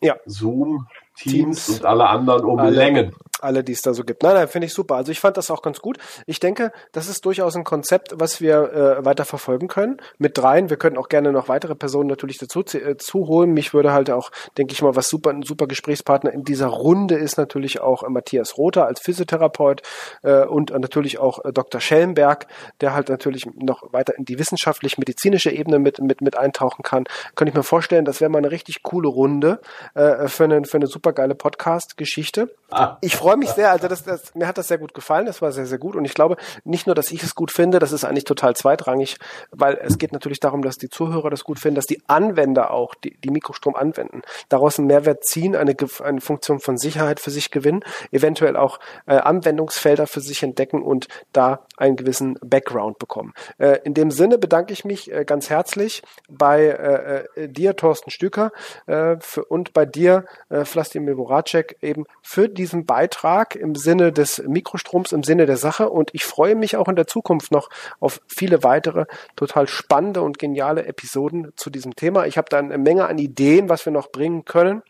ja. 0.00 0.16
Zoom, 0.26 0.86
Teams, 1.16 1.66
Teams, 1.66 1.80
und 1.80 1.86
alle 1.86 2.08
anderen 2.08 2.44
um 2.44 2.58
alle. 2.58 2.76
Längen 2.76 3.12
alle, 3.40 3.64
die 3.64 3.72
es 3.72 3.82
da 3.82 3.94
so 3.94 4.04
gibt. 4.04 4.22
Nein, 4.22 4.34
nein, 4.34 4.48
finde 4.48 4.66
ich 4.66 4.74
super. 4.74 4.96
Also 4.96 5.12
ich 5.12 5.20
fand 5.20 5.36
das 5.36 5.50
auch 5.50 5.62
ganz 5.62 5.80
gut. 5.80 5.98
Ich 6.26 6.40
denke, 6.40 6.72
das 6.92 7.08
ist 7.08 7.24
durchaus 7.24 7.56
ein 7.56 7.64
Konzept, 7.64 8.12
was 8.14 8.40
wir 8.40 8.72
äh, 8.72 9.04
weiter 9.04 9.24
verfolgen 9.24 9.68
können. 9.68 9.98
Mit 10.18 10.38
dreien. 10.38 10.70
Wir 10.70 10.76
können 10.76 10.96
auch 10.96 11.08
gerne 11.08 11.32
noch 11.32 11.48
weitere 11.48 11.74
Personen 11.74 12.08
natürlich 12.08 12.38
dazu 12.38 12.60
äh, 12.60 12.96
zuholen. 12.96 13.52
Mich 13.52 13.74
würde 13.74 13.92
halt 13.92 14.10
auch, 14.10 14.30
denke 14.58 14.72
ich 14.72 14.82
mal, 14.82 14.96
was 14.96 15.08
super, 15.08 15.30
ein 15.30 15.42
super 15.42 15.66
Gesprächspartner 15.66 16.32
in 16.32 16.44
dieser 16.44 16.68
Runde 16.68 17.16
ist 17.16 17.36
natürlich 17.36 17.80
auch 17.80 18.02
äh, 18.02 18.08
Matthias 18.08 18.56
Rother 18.56 18.86
als 18.86 19.00
Physiotherapeut 19.00 19.82
äh, 20.22 20.44
und 20.44 20.70
natürlich 20.70 21.18
auch 21.18 21.44
äh, 21.44 21.52
Dr. 21.52 21.80
Schellenberg, 21.80 22.46
der 22.80 22.94
halt 22.94 23.08
natürlich 23.08 23.46
noch 23.54 23.92
weiter 23.92 24.16
in 24.16 24.24
die 24.24 24.38
wissenschaftlich-medizinische 24.38 25.50
Ebene 25.50 25.78
mit, 25.78 26.00
mit, 26.00 26.20
mit 26.20 26.36
eintauchen 26.36 26.82
kann. 26.82 27.04
Könnte 27.34 27.50
ich 27.50 27.56
mir 27.56 27.62
vorstellen, 27.62 28.04
das 28.04 28.20
wäre 28.20 28.30
mal 28.30 28.38
eine 28.38 28.50
richtig 28.50 28.82
coole 28.82 29.08
Runde 29.08 29.60
äh, 29.94 30.28
für, 30.28 30.44
eine, 30.44 30.64
für 30.64 30.76
eine 30.76 30.86
super 30.86 31.12
geile 31.12 31.34
Podcast-Geschichte. 31.34 32.54
Ah. 32.70 32.96
Ich 33.00 33.16
freue 33.26 33.36
mich 33.38 33.50
sehr. 33.50 33.72
Also 33.72 33.88
das, 33.88 34.04
das, 34.04 34.36
mir 34.36 34.46
hat 34.46 34.56
das 34.56 34.68
sehr 34.68 34.78
gut 34.78 34.94
gefallen. 34.94 35.26
Das 35.26 35.42
war 35.42 35.50
sehr, 35.50 35.66
sehr 35.66 35.78
gut. 35.78 35.96
Und 35.96 36.04
ich 36.04 36.14
glaube, 36.14 36.36
nicht 36.62 36.86
nur, 36.86 36.94
dass 36.94 37.10
ich 37.10 37.24
es 37.24 37.34
gut 37.34 37.50
finde, 37.50 37.80
das 37.80 37.90
ist 37.90 38.04
eigentlich 38.04 38.22
total 38.22 38.54
zweitrangig, 38.54 39.16
weil 39.50 39.76
es 39.82 39.98
geht 39.98 40.12
natürlich 40.12 40.38
darum, 40.38 40.62
dass 40.62 40.76
die 40.76 40.88
Zuhörer 40.88 41.28
das 41.28 41.42
gut 41.42 41.58
finden, 41.58 41.74
dass 41.74 41.86
die 41.86 42.00
Anwender 42.06 42.70
auch, 42.70 42.94
die, 42.94 43.16
die 43.18 43.30
Mikrostrom 43.30 43.74
anwenden, 43.74 44.22
daraus 44.48 44.78
einen 44.78 44.86
Mehrwert 44.86 45.24
ziehen, 45.24 45.56
eine, 45.56 45.74
eine 46.04 46.20
Funktion 46.20 46.60
von 46.60 46.76
Sicherheit 46.76 47.18
für 47.18 47.32
sich 47.32 47.50
gewinnen, 47.50 47.82
eventuell 48.12 48.56
auch 48.56 48.78
äh, 49.06 49.16
Anwendungsfelder 49.16 50.06
für 50.06 50.20
sich 50.20 50.44
entdecken 50.44 50.82
und 50.82 51.08
da 51.32 51.66
einen 51.76 51.96
gewissen 51.96 52.38
Background 52.44 53.00
bekommen. 53.00 53.32
Äh, 53.58 53.80
in 53.82 53.94
dem 53.94 54.12
Sinne 54.12 54.38
bedanke 54.38 54.72
ich 54.72 54.84
mich 54.84 55.10
äh, 55.10 55.24
ganz 55.24 55.50
herzlich 55.50 56.02
bei 56.28 56.66
äh, 56.66 57.42
äh 57.42 57.48
dir, 57.48 57.74
Thorsten 57.74 58.10
Stüker, 58.10 58.52
äh, 58.86 59.16
für, 59.18 59.44
und 59.46 59.72
bei 59.72 59.84
dir, 59.84 60.26
äh, 60.48 60.64
Vlastimir 60.64 61.16
Voracek, 61.16 61.76
eben 61.82 62.04
für 62.22 62.48
diesen 62.48 62.86
Beitrag 62.86 63.15
im 63.54 63.74
Sinne 63.74 64.12
des 64.12 64.42
Mikrostroms, 64.46 65.12
im 65.12 65.22
Sinne 65.22 65.46
der 65.46 65.56
Sache. 65.56 65.90
Und 65.90 66.10
ich 66.12 66.24
freue 66.24 66.54
mich 66.54 66.76
auch 66.76 66.88
in 66.88 66.96
der 66.96 67.06
Zukunft 67.06 67.50
noch 67.52 67.68
auf 68.00 68.20
viele 68.26 68.62
weitere 68.62 69.06
total 69.36 69.68
spannende 69.68 70.22
und 70.22 70.38
geniale 70.38 70.86
Episoden 70.86 71.52
zu 71.56 71.70
diesem 71.70 71.96
Thema. 71.96 72.26
Ich 72.26 72.36
habe 72.38 72.48
da 72.50 72.58
eine 72.58 72.78
Menge 72.78 73.06
an 73.06 73.18
Ideen, 73.18 73.68
was 73.68 73.84
wir 73.84 73.92
noch 73.92 74.10
bringen 74.10 74.44
können. 74.44 74.82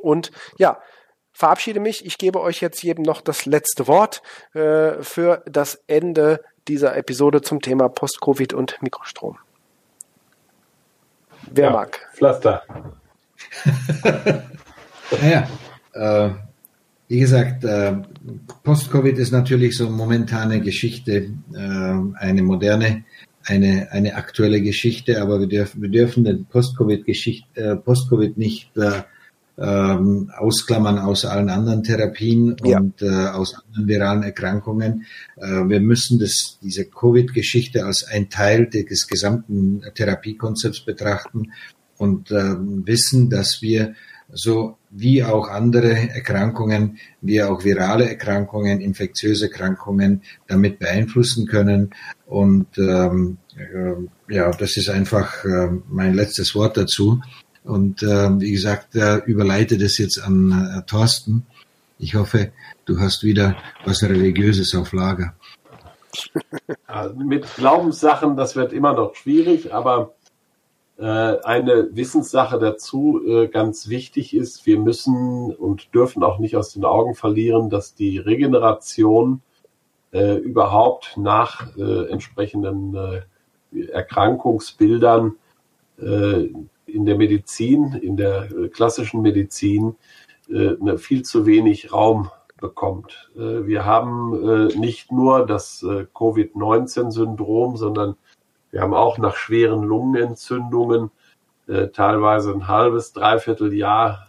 Und 0.00 0.30
ja, 0.58 0.80
verabschiede 1.32 1.80
mich. 1.80 2.04
Ich 2.06 2.18
gebe 2.18 2.40
euch 2.40 2.60
jetzt 2.60 2.82
jedem 2.82 3.02
noch 3.02 3.20
das 3.20 3.46
letzte 3.46 3.86
Wort 3.86 4.22
äh, 4.54 5.02
für 5.02 5.42
das 5.46 5.82
Ende 5.86 6.42
dieser 6.68 6.96
Episode 6.96 7.42
zum 7.42 7.60
Thema 7.60 7.88
Post-Covid 7.88 8.52
und 8.52 8.80
Mikrostrom. 8.82 9.38
Wer 11.50 11.66
ja, 11.66 11.70
mag? 11.72 12.08
Pflaster. 12.14 12.62
naja, 15.10 15.48
äh, 15.94 16.30
wie 17.10 17.18
gesagt, 17.18 17.64
äh, 17.64 17.96
Post-Covid 18.62 19.18
ist 19.18 19.32
natürlich 19.32 19.76
so 19.76 19.90
momentane 19.90 20.60
Geschichte, 20.60 21.32
äh, 21.52 21.58
eine 21.58 22.42
moderne, 22.42 23.02
eine, 23.44 23.90
eine 23.90 24.14
aktuelle 24.14 24.62
Geschichte, 24.62 25.20
aber 25.20 25.40
wir 25.40 25.48
dürfen, 25.48 25.82
wir 25.82 25.88
dürfen 25.88 26.22
den 26.22 26.44
Post-Covid-Geschichte, 26.44 27.60
äh, 27.60 27.74
Post-Covid 27.74 28.38
nicht 28.38 28.76
äh, 28.76 29.02
ähm, 29.58 30.30
ausklammern 30.38 31.00
aus 31.00 31.24
allen 31.24 31.50
anderen 31.50 31.82
Therapien 31.82 32.54
ja. 32.62 32.78
und 32.78 33.02
äh, 33.02 33.08
aus 33.08 33.56
anderen 33.56 33.88
viralen 33.88 34.22
Erkrankungen. 34.22 35.04
Äh, 35.36 35.68
wir 35.68 35.80
müssen 35.80 36.20
das, 36.20 36.60
diese 36.62 36.84
Covid-Geschichte 36.84 37.84
als 37.84 38.06
ein 38.06 38.30
Teil 38.30 38.66
des 38.66 39.08
gesamten 39.08 39.82
Therapiekonzepts 39.96 40.84
betrachten 40.84 41.50
und 41.96 42.30
äh, 42.30 42.54
wissen, 42.56 43.30
dass 43.30 43.62
wir 43.62 43.96
so 44.32 44.76
wie 44.90 45.24
auch 45.24 45.48
andere 45.48 46.10
Erkrankungen, 46.10 46.98
wie 47.20 47.42
auch 47.42 47.64
virale 47.64 48.08
Erkrankungen, 48.08 48.80
infektiöse 48.80 49.46
Erkrankungen 49.46 50.22
damit 50.46 50.78
beeinflussen 50.78 51.46
können. 51.46 51.90
Und 52.26 52.66
ähm, 52.78 53.38
äh, 53.56 54.34
ja, 54.34 54.50
das 54.50 54.76
ist 54.76 54.88
einfach 54.88 55.44
äh, 55.44 55.70
mein 55.88 56.14
letztes 56.14 56.54
Wort 56.54 56.76
dazu. 56.76 57.20
Und 57.64 58.02
äh, 58.02 58.40
wie 58.40 58.52
gesagt, 58.52 58.96
äh, 58.96 59.16
überleite 59.26 59.78
das 59.78 59.98
jetzt 59.98 60.18
an 60.22 60.78
äh, 60.78 60.82
Thorsten. 60.86 61.46
Ich 61.98 62.14
hoffe, 62.14 62.52
du 62.86 62.98
hast 62.98 63.22
wieder 63.22 63.56
was 63.84 64.02
Religiöses 64.02 64.74
auf 64.74 64.92
Lager. 64.92 65.34
Also 66.86 67.14
mit 67.16 67.46
Glaubenssachen, 67.56 68.36
das 68.36 68.56
wird 68.56 68.72
immer 68.72 68.92
noch 68.94 69.14
schwierig, 69.14 69.72
aber 69.72 70.14
eine 71.04 71.88
Wissenssache 71.96 72.58
dazu 72.58 73.20
äh, 73.26 73.48
ganz 73.48 73.88
wichtig 73.88 74.34
ist, 74.34 74.66
wir 74.66 74.78
müssen 74.78 75.54
und 75.54 75.94
dürfen 75.94 76.22
auch 76.22 76.38
nicht 76.38 76.56
aus 76.56 76.72
den 76.72 76.84
Augen 76.84 77.14
verlieren, 77.14 77.70
dass 77.70 77.94
die 77.94 78.18
Regeneration 78.18 79.40
äh, 80.12 80.36
überhaupt 80.36 81.16
nach 81.16 81.76
äh, 81.76 82.10
entsprechenden 82.10 82.94
äh, 82.94 83.86
Erkrankungsbildern 83.86 85.36
äh, 86.00 86.48
in 86.86 87.04
der 87.04 87.16
Medizin, 87.16 87.92
in 87.94 88.16
der 88.16 88.50
äh, 88.50 88.68
klassischen 88.68 89.22
Medizin, 89.22 89.96
äh, 90.48 90.96
viel 90.98 91.22
zu 91.22 91.46
wenig 91.46 91.92
Raum 91.92 92.30
bekommt. 92.58 93.30
Äh, 93.36 93.66
wir 93.66 93.84
haben 93.84 94.66
nicht 94.78 95.12
nur 95.12 95.46
das 95.46 95.84
Covid-19-Syndrom, 96.14 97.76
sondern 97.76 98.16
wir 98.70 98.80
haben 98.80 98.94
auch 98.94 99.18
nach 99.18 99.36
schweren 99.36 99.82
Lungenentzündungen 99.82 101.10
teilweise 101.92 102.52
ein 102.52 102.66
halbes, 102.66 103.12
dreiviertel 103.12 103.72
Jahr 103.72 104.26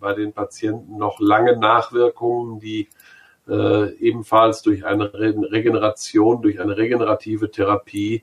bei 0.00 0.12
den 0.12 0.34
Patienten 0.34 0.98
noch 0.98 1.18
lange 1.18 1.56
Nachwirkungen, 1.56 2.60
die 2.60 2.88
ebenfalls 3.46 4.60
durch 4.60 4.84
eine 4.84 5.14
Regeneration, 5.14 6.42
durch 6.42 6.60
eine 6.60 6.76
regenerative 6.76 7.50
Therapie 7.50 8.22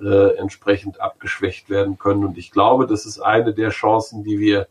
äh, 0.00 0.36
entsprechend 0.36 1.00
abgeschwächt 1.00 1.70
werden 1.70 1.98
können. 1.98 2.24
Und 2.24 2.38
ich 2.38 2.50
glaube, 2.50 2.86
das 2.86 3.06
ist 3.06 3.20
eine 3.20 3.54
der 3.54 3.70
Chancen, 3.70 4.24
die 4.24 4.38
wir 4.38 4.66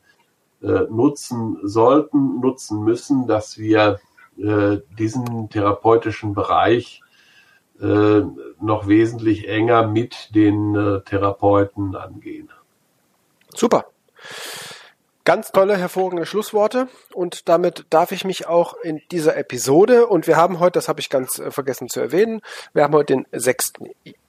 äh, 0.62 0.88
nutzen 0.90 1.58
sollten, 1.64 2.40
nutzen 2.40 2.84
müssen, 2.84 3.28
dass 3.28 3.58
wir 3.58 4.00
äh, 4.38 4.78
diesen 4.98 5.50
therapeutischen 5.50 6.34
Bereich 6.34 7.02
äh, 7.82 8.22
noch 8.62 8.88
wesentlich 8.88 9.48
enger 9.48 9.88
mit 9.88 10.36
den 10.36 10.76
äh, 10.76 11.02
Therapeuten 11.02 11.96
angehen. 11.96 12.50
Super. 13.54 13.86
Ganz 15.24 15.52
tolle, 15.52 15.78
hervorragende 15.78 16.26
Schlussworte 16.26 16.88
und 17.14 17.48
damit 17.48 17.86
darf 17.92 18.12
ich 18.12 18.26
mich 18.26 18.48
auch 18.48 18.74
in 18.82 19.02
dieser 19.12 19.38
Episode 19.38 20.08
und 20.08 20.26
wir 20.26 20.36
haben 20.36 20.60
heute, 20.60 20.74
das 20.74 20.88
habe 20.88 21.00
ich 21.00 21.10
ganz 21.10 21.38
äh, 21.38 21.52
vergessen 21.52 21.90
zu 21.90 22.00
erwähnen, 22.00 22.42
wir 22.74 22.84
haben 22.84 22.94
heute 22.94 23.14
den 23.14 23.28
6. 23.32 23.74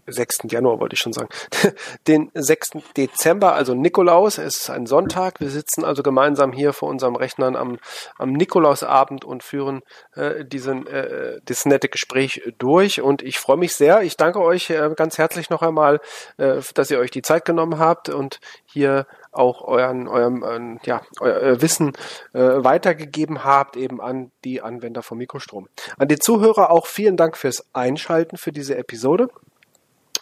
6. 0.07 0.39
Januar 0.51 0.81
wollte 0.81 0.95
ich 0.95 1.01
schon 1.01 1.13
sagen, 1.13 1.29
den 2.09 2.31
6. 2.35 2.71
Dezember, 2.97 3.55
also 3.55 3.75
Nikolaus. 3.75 4.39
Es 4.39 4.57
ist 4.57 4.71
ein 4.71 4.87
Sonntag. 4.87 5.41
Wir 5.41 5.51
sitzen 5.51 5.85
also 5.85 6.03
gemeinsam 6.03 6.53
hier 6.53 6.73
vor 6.73 6.89
unserem 6.89 7.17
Rechnern 7.17 7.57
am, 7.57 7.79
am 8.19 8.33
Nikolausabend 8.33 9.25
und 9.25 9.43
führen 9.43 9.83
äh, 10.15 10.45
diesen, 10.45 10.87
äh, 10.87 11.41
das 11.45 11.67
nette 11.67 11.89
Gespräch 11.89 12.43
durch. 12.59 13.01
Und 13.01 13.23
ich 13.23 13.39
freue 13.39 13.57
mich 13.57 13.75
sehr. 13.75 14.03
Ich 14.03 14.17
danke 14.17 14.41
euch 14.41 14.71
äh, 14.71 14.91
ganz 14.97 15.19
herzlich 15.19 15.51
noch 15.51 15.63
einmal, 15.63 16.01
äh, 16.37 16.61
dass 16.75 16.91
ihr 16.91 16.99
euch 16.99 17.11
die 17.11 17.23
Zeit 17.23 17.45
genommen 17.45 17.79
habt 17.79 18.09
und 18.09 18.41
hier 18.65 19.07
auch 19.33 19.63
euren, 19.63 20.09
eurem, 20.09 20.43
äh, 20.43 20.87
ja, 20.87 21.03
euer 21.21 21.61
Wissen 21.61 21.93
äh, 22.35 22.41
weitergegeben 22.41 23.45
habt, 23.45 23.77
eben 23.77 24.01
an 24.01 24.31
die 24.45 24.61
Anwender 24.61 25.03
von 25.03 25.19
Mikrostrom. 25.19 25.69
An 25.99 26.09
die 26.09 26.19
Zuhörer 26.19 26.71
auch 26.71 26.87
vielen 26.87 27.17
Dank 27.17 27.37
fürs 27.37 27.65
Einschalten 27.73 28.37
für 28.37 28.53
diese 28.53 28.77
Episode. 28.77 29.29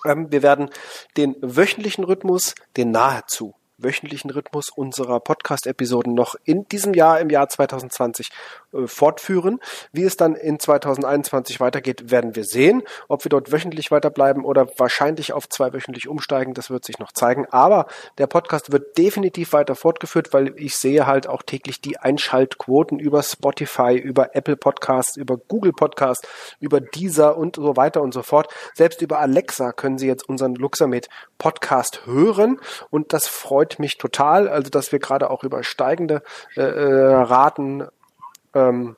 Ähm, 0.07 0.31
wir 0.31 0.43
werden 0.43 0.71
den 1.17 1.37
wöchentlichen 1.41 2.05
Rhythmus, 2.05 2.55
den 2.77 2.91
nahezu 2.91 3.55
wöchentlichen 3.83 4.31
Rhythmus 4.31 4.71
unserer 4.71 5.21
Podcast-Episoden 5.21 6.15
noch 6.15 6.35
in 6.45 6.67
diesem 6.69 6.95
Jahr, 6.95 7.21
im 7.21 7.31
Jahr 7.31 7.49
2020, 7.49 8.31
äh, 8.73 8.87
fortführen. 8.87 9.59
Wie 9.93 10.05
es 10.05 10.17
dann 10.17 10.35
in 10.35 10.59
2021 10.59 11.61
weitergeht, 11.61 12.11
werden 12.11 12.37
wir 12.37 12.45
sehen. 12.45 12.83
Ob 13.09 13.25
wir 13.25 13.31
dort 13.31 13.53
wöchentlich 13.53 13.91
weiterbleiben 13.91 14.45
oder 14.45 14.69
wahrscheinlich 14.77 15.33
auf 15.33 15.49
zwei 15.49 15.73
wöchentlich 15.73 16.09
umsteigen, 16.09 16.55
das 16.55 16.71
wird 16.71 16.85
sich 16.85 16.99
noch 16.99 17.13
zeigen. 17.13 17.47
Aber 17.51 17.87
der 18.19 18.27
Podcast 18.27 18.73
wird 18.73 18.97
definitiv 18.97 19.53
weiter 19.53 19.75
fortgeführt, 19.75 20.33
weil 20.33 20.55
ich 20.57 20.77
sehe 20.77 21.07
halt 21.07 21.27
auch 21.27 21.43
täglich 21.43 21.81
die 21.81 21.99
Einschaltquoten 21.99 22.99
über 22.99 23.23
Spotify, 23.23 23.97
über 23.97 24.37
Apple 24.37 24.57
Podcasts, 24.57 25.17
über 25.17 25.37
Google 25.37 25.73
Podcasts, 25.73 26.27
über 26.61 26.81
Deezer 26.81 27.37
und 27.37 27.57
so 27.57 27.77
weiter 27.77 28.03
und 28.03 28.13
so 28.13 28.23
fort. 28.23 28.53
Selbst 28.75 29.03
über 29.03 29.19
Alexa 29.19 29.73
können 29.73 29.99
Sie 29.99 30.07
jetzt 30.07 30.29
unseren 30.29 30.55
Luxamed 30.55 31.09
Podcast 31.39 32.07
hören 32.07 32.61
und 32.91 33.13
das 33.13 33.27
freut 33.27 33.70
freut 33.71 33.79
mich 33.79 33.99
total, 33.99 34.49
also 34.49 34.71
dass 34.71 34.93
wir 34.93 34.99
gerade 34.99 35.31
auch 35.31 35.45
über 35.45 35.63
steigende 35.63 36.23
äh, 36.57 36.63
äh, 36.63 37.15
Raten 37.15 37.87
ähm, 38.55 38.97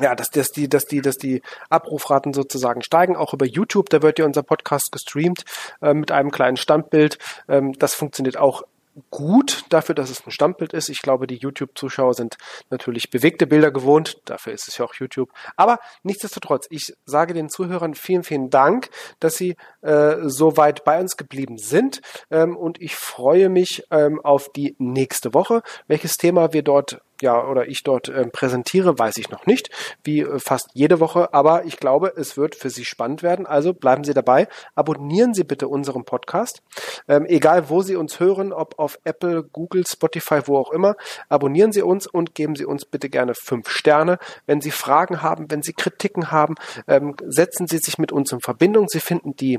ja, 0.00 0.14
dass, 0.14 0.30
dass 0.30 0.52
die, 0.52 0.68
dass 0.68 0.84
die, 0.84 1.00
dass 1.00 1.16
die 1.16 1.42
Abrufraten 1.70 2.32
sozusagen 2.32 2.82
steigen. 2.82 3.16
Auch 3.16 3.34
über 3.34 3.44
YouTube, 3.44 3.90
da 3.90 4.00
wird 4.00 4.20
ja 4.20 4.26
unser 4.26 4.44
Podcast 4.44 4.92
gestreamt 4.92 5.44
äh, 5.82 5.92
mit 5.92 6.12
einem 6.12 6.30
kleinen 6.30 6.56
Standbild. 6.56 7.18
Ähm, 7.48 7.72
das 7.72 7.94
funktioniert 7.94 8.36
auch 8.36 8.62
gut 9.10 9.64
dafür, 9.68 9.94
dass 9.94 10.10
es 10.10 10.26
ein 10.26 10.30
Stammbild 10.30 10.72
ist. 10.72 10.88
Ich 10.88 11.02
glaube, 11.02 11.26
die 11.26 11.36
YouTube-Zuschauer 11.36 12.14
sind 12.14 12.36
natürlich 12.70 13.10
bewegte 13.10 13.46
Bilder 13.46 13.70
gewohnt. 13.70 14.18
Dafür 14.24 14.52
ist 14.52 14.68
es 14.68 14.78
ja 14.78 14.84
auch 14.84 14.94
YouTube. 14.94 15.30
Aber 15.56 15.78
nichtsdestotrotz, 16.02 16.66
ich 16.70 16.94
sage 17.04 17.34
den 17.34 17.48
Zuhörern 17.48 17.94
vielen, 17.94 18.22
vielen 18.22 18.50
Dank, 18.50 18.90
dass 19.20 19.36
sie 19.36 19.56
äh, 19.82 20.16
so 20.22 20.56
weit 20.56 20.84
bei 20.84 21.00
uns 21.00 21.16
geblieben 21.16 21.58
sind. 21.58 22.00
Ähm, 22.30 22.56
und 22.56 22.80
ich 22.80 22.96
freue 22.96 23.48
mich 23.48 23.84
ähm, 23.90 24.20
auf 24.22 24.50
die 24.52 24.76
nächste 24.78 25.34
Woche. 25.34 25.62
Welches 25.86 26.16
Thema 26.16 26.52
wir 26.52 26.62
dort 26.62 27.00
ja, 27.22 27.46
oder 27.46 27.68
ich 27.68 27.82
dort 27.82 28.08
äh, 28.08 28.26
präsentiere, 28.26 28.98
weiß 28.98 29.16
ich 29.18 29.30
noch 29.30 29.46
nicht, 29.46 29.70
wie 30.04 30.20
äh, 30.20 30.38
fast 30.38 30.70
jede 30.74 31.00
Woche, 31.00 31.32
aber 31.34 31.64
ich 31.64 31.78
glaube, 31.78 32.12
es 32.16 32.36
wird 32.36 32.54
für 32.54 32.70
Sie 32.70 32.84
spannend 32.84 33.22
werden. 33.22 33.46
Also 33.46 33.72
bleiben 33.72 34.04
Sie 34.04 34.14
dabei, 34.14 34.48
abonnieren 34.74 35.34
Sie 35.34 35.44
bitte 35.44 35.68
unseren 35.68 36.04
Podcast, 36.04 36.62
ähm, 37.08 37.26
egal 37.26 37.68
wo 37.68 37.82
Sie 37.82 37.96
uns 37.96 38.20
hören, 38.20 38.52
ob 38.52 38.78
auf 38.78 38.98
Apple, 39.04 39.42
Google, 39.42 39.84
Spotify, 39.86 40.40
wo 40.46 40.58
auch 40.58 40.70
immer, 40.70 40.96
abonnieren 41.28 41.72
Sie 41.72 41.82
uns 41.82 42.06
und 42.06 42.34
geben 42.34 42.54
Sie 42.54 42.64
uns 42.64 42.84
bitte 42.84 43.08
gerne 43.08 43.34
fünf 43.34 43.68
Sterne. 43.70 44.18
Wenn 44.46 44.60
Sie 44.60 44.70
Fragen 44.70 45.22
haben, 45.22 45.50
wenn 45.50 45.62
Sie 45.62 45.72
Kritiken 45.72 46.30
haben, 46.30 46.54
ähm, 46.86 47.14
setzen 47.26 47.66
Sie 47.66 47.78
sich 47.78 47.98
mit 47.98 48.12
uns 48.12 48.32
in 48.32 48.40
Verbindung. 48.40 48.86
Sie 48.88 49.00
finden 49.00 49.36
die 49.36 49.58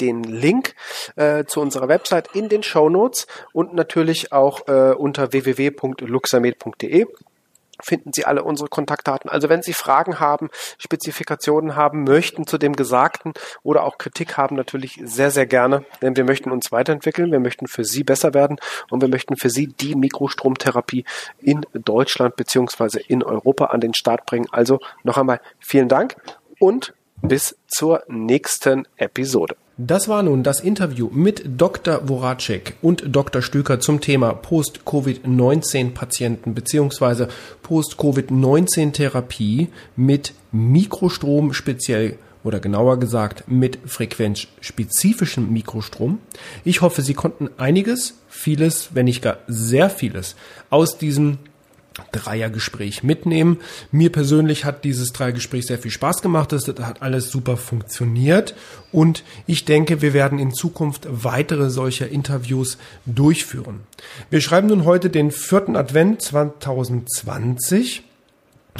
den 0.00 0.22
Link 0.24 0.74
äh, 1.16 1.44
zu 1.44 1.60
unserer 1.60 1.88
Website 1.88 2.28
in 2.34 2.48
den 2.48 2.62
Show 2.62 2.88
Notes 2.88 3.26
und 3.52 3.74
natürlich 3.74 4.32
auch 4.32 4.66
äh, 4.68 4.92
unter 4.92 5.32
www.luxamed.de 5.32 7.06
finden 7.82 8.12
Sie 8.14 8.24
alle 8.24 8.42
unsere 8.42 8.68
Kontaktdaten. 8.68 9.30
Also 9.30 9.48
wenn 9.48 9.62
Sie 9.62 9.72
Fragen 9.72 10.20
haben, 10.20 10.48
Spezifikationen 10.78 11.76
haben 11.76 12.04
möchten 12.04 12.46
zu 12.46 12.58
dem 12.58 12.74
Gesagten 12.74 13.32
oder 13.62 13.84
auch 13.84 13.98
Kritik 13.98 14.36
haben, 14.36 14.56
natürlich 14.56 15.00
sehr, 15.04 15.30
sehr 15.30 15.46
gerne, 15.46 15.84
denn 16.02 16.16
wir 16.16 16.24
möchten 16.24 16.50
uns 16.50 16.72
weiterentwickeln, 16.72 17.32
wir 17.32 17.40
möchten 17.40 17.66
für 17.66 17.84
Sie 17.84 18.04
besser 18.04 18.34
werden 18.34 18.56
und 18.90 19.02
wir 19.02 19.08
möchten 19.08 19.36
für 19.36 19.50
Sie 19.50 19.68
die 19.68 19.94
Mikrostromtherapie 19.94 21.04
in 21.40 21.66
Deutschland 21.74 22.36
beziehungsweise 22.36 23.00
in 23.00 23.22
Europa 23.22 23.66
an 23.66 23.80
den 23.80 23.94
Start 23.94 24.26
bringen. 24.26 24.46
Also 24.50 24.80
noch 25.02 25.18
einmal 25.18 25.40
vielen 25.58 25.88
Dank 25.88 26.16
und 26.58 26.94
bis 27.22 27.56
zur 27.66 28.02
nächsten 28.08 28.86
Episode. 28.96 29.56
Das 29.78 30.08
war 30.08 30.22
nun 30.22 30.42
das 30.42 30.60
Interview 30.60 31.10
mit 31.12 31.42
Dr. 31.58 32.06
Voracek 32.06 32.76
und 32.80 33.14
Dr. 33.14 33.42
Stüker 33.42 33.78
zum 33.78 34.00
Thema 34.00 34.32
Post-Covid-19-Patienten 34.32 36.54
bzw. 36.54 37.26
Post-Covid-19-Therapie 37.62 39.68
mit 39.94 40.32
Mikrostrom 40.50 41.52
speziell 41.52 42.16
oder 42.42 42.58
genauer 42.58 42.98
gesagt 42.98 43.48
mit 43.48 43.78
frequenzspezifischem 43.84 45.52
Mikrostrom. 45.52 46.20
Ich 46.64 46.80
hoffe, 46.80 47.02
Sie 47.02 47.12
konnten 47.12 47.50
einiges, 47.58 48.14
vieles, 48.28 48.94
wenn 48.94 49.04
nicht 49.04 49.20
gar 49.20 49.40
sehr 49.46 49.90
vieles 49.90 50.36
aus 50.70 50.96
diesem 50.96 51.36
Dreiergespräch 52.12 53.02
mitnehmen. 53.02 53.58
Mir 53.90 54.10
persönlich 54.10 54.64
hat 54.64 54.84
dieses 54.84 55.12
Dreiergespräch 55.12 55.66
sehr 55.66 55.78
viel 55.78 55.90
Spaß 55.90 56.22
gemacht. 56.22 56.52
Das 56.52 56.66
hat 56.66 57.02
alles 57.02 57.30
super 57.30 57.56
funktioniert. 57.56 58.54
Und 58.92 59.24
ich 59.46 59.64
denke, 59.64 60.02
wir 60.02 60.12
werden 60.14 60.38
in 60.38 60.54
Zukunft 60.54 61.06
weitere 61.10 61.70
solcher 61.70 62.08
Interviews 62.08 62.78
durchführen. 63.04 63.80
Wir 64.30 64.40
schreiben 64.40 64.68
nun 64.68 64.84
heute 64.84 65.10
den 65.10 65.30
vierten 65.30 65.76
Advent 65.76 66.22
2020. 66.22 68.05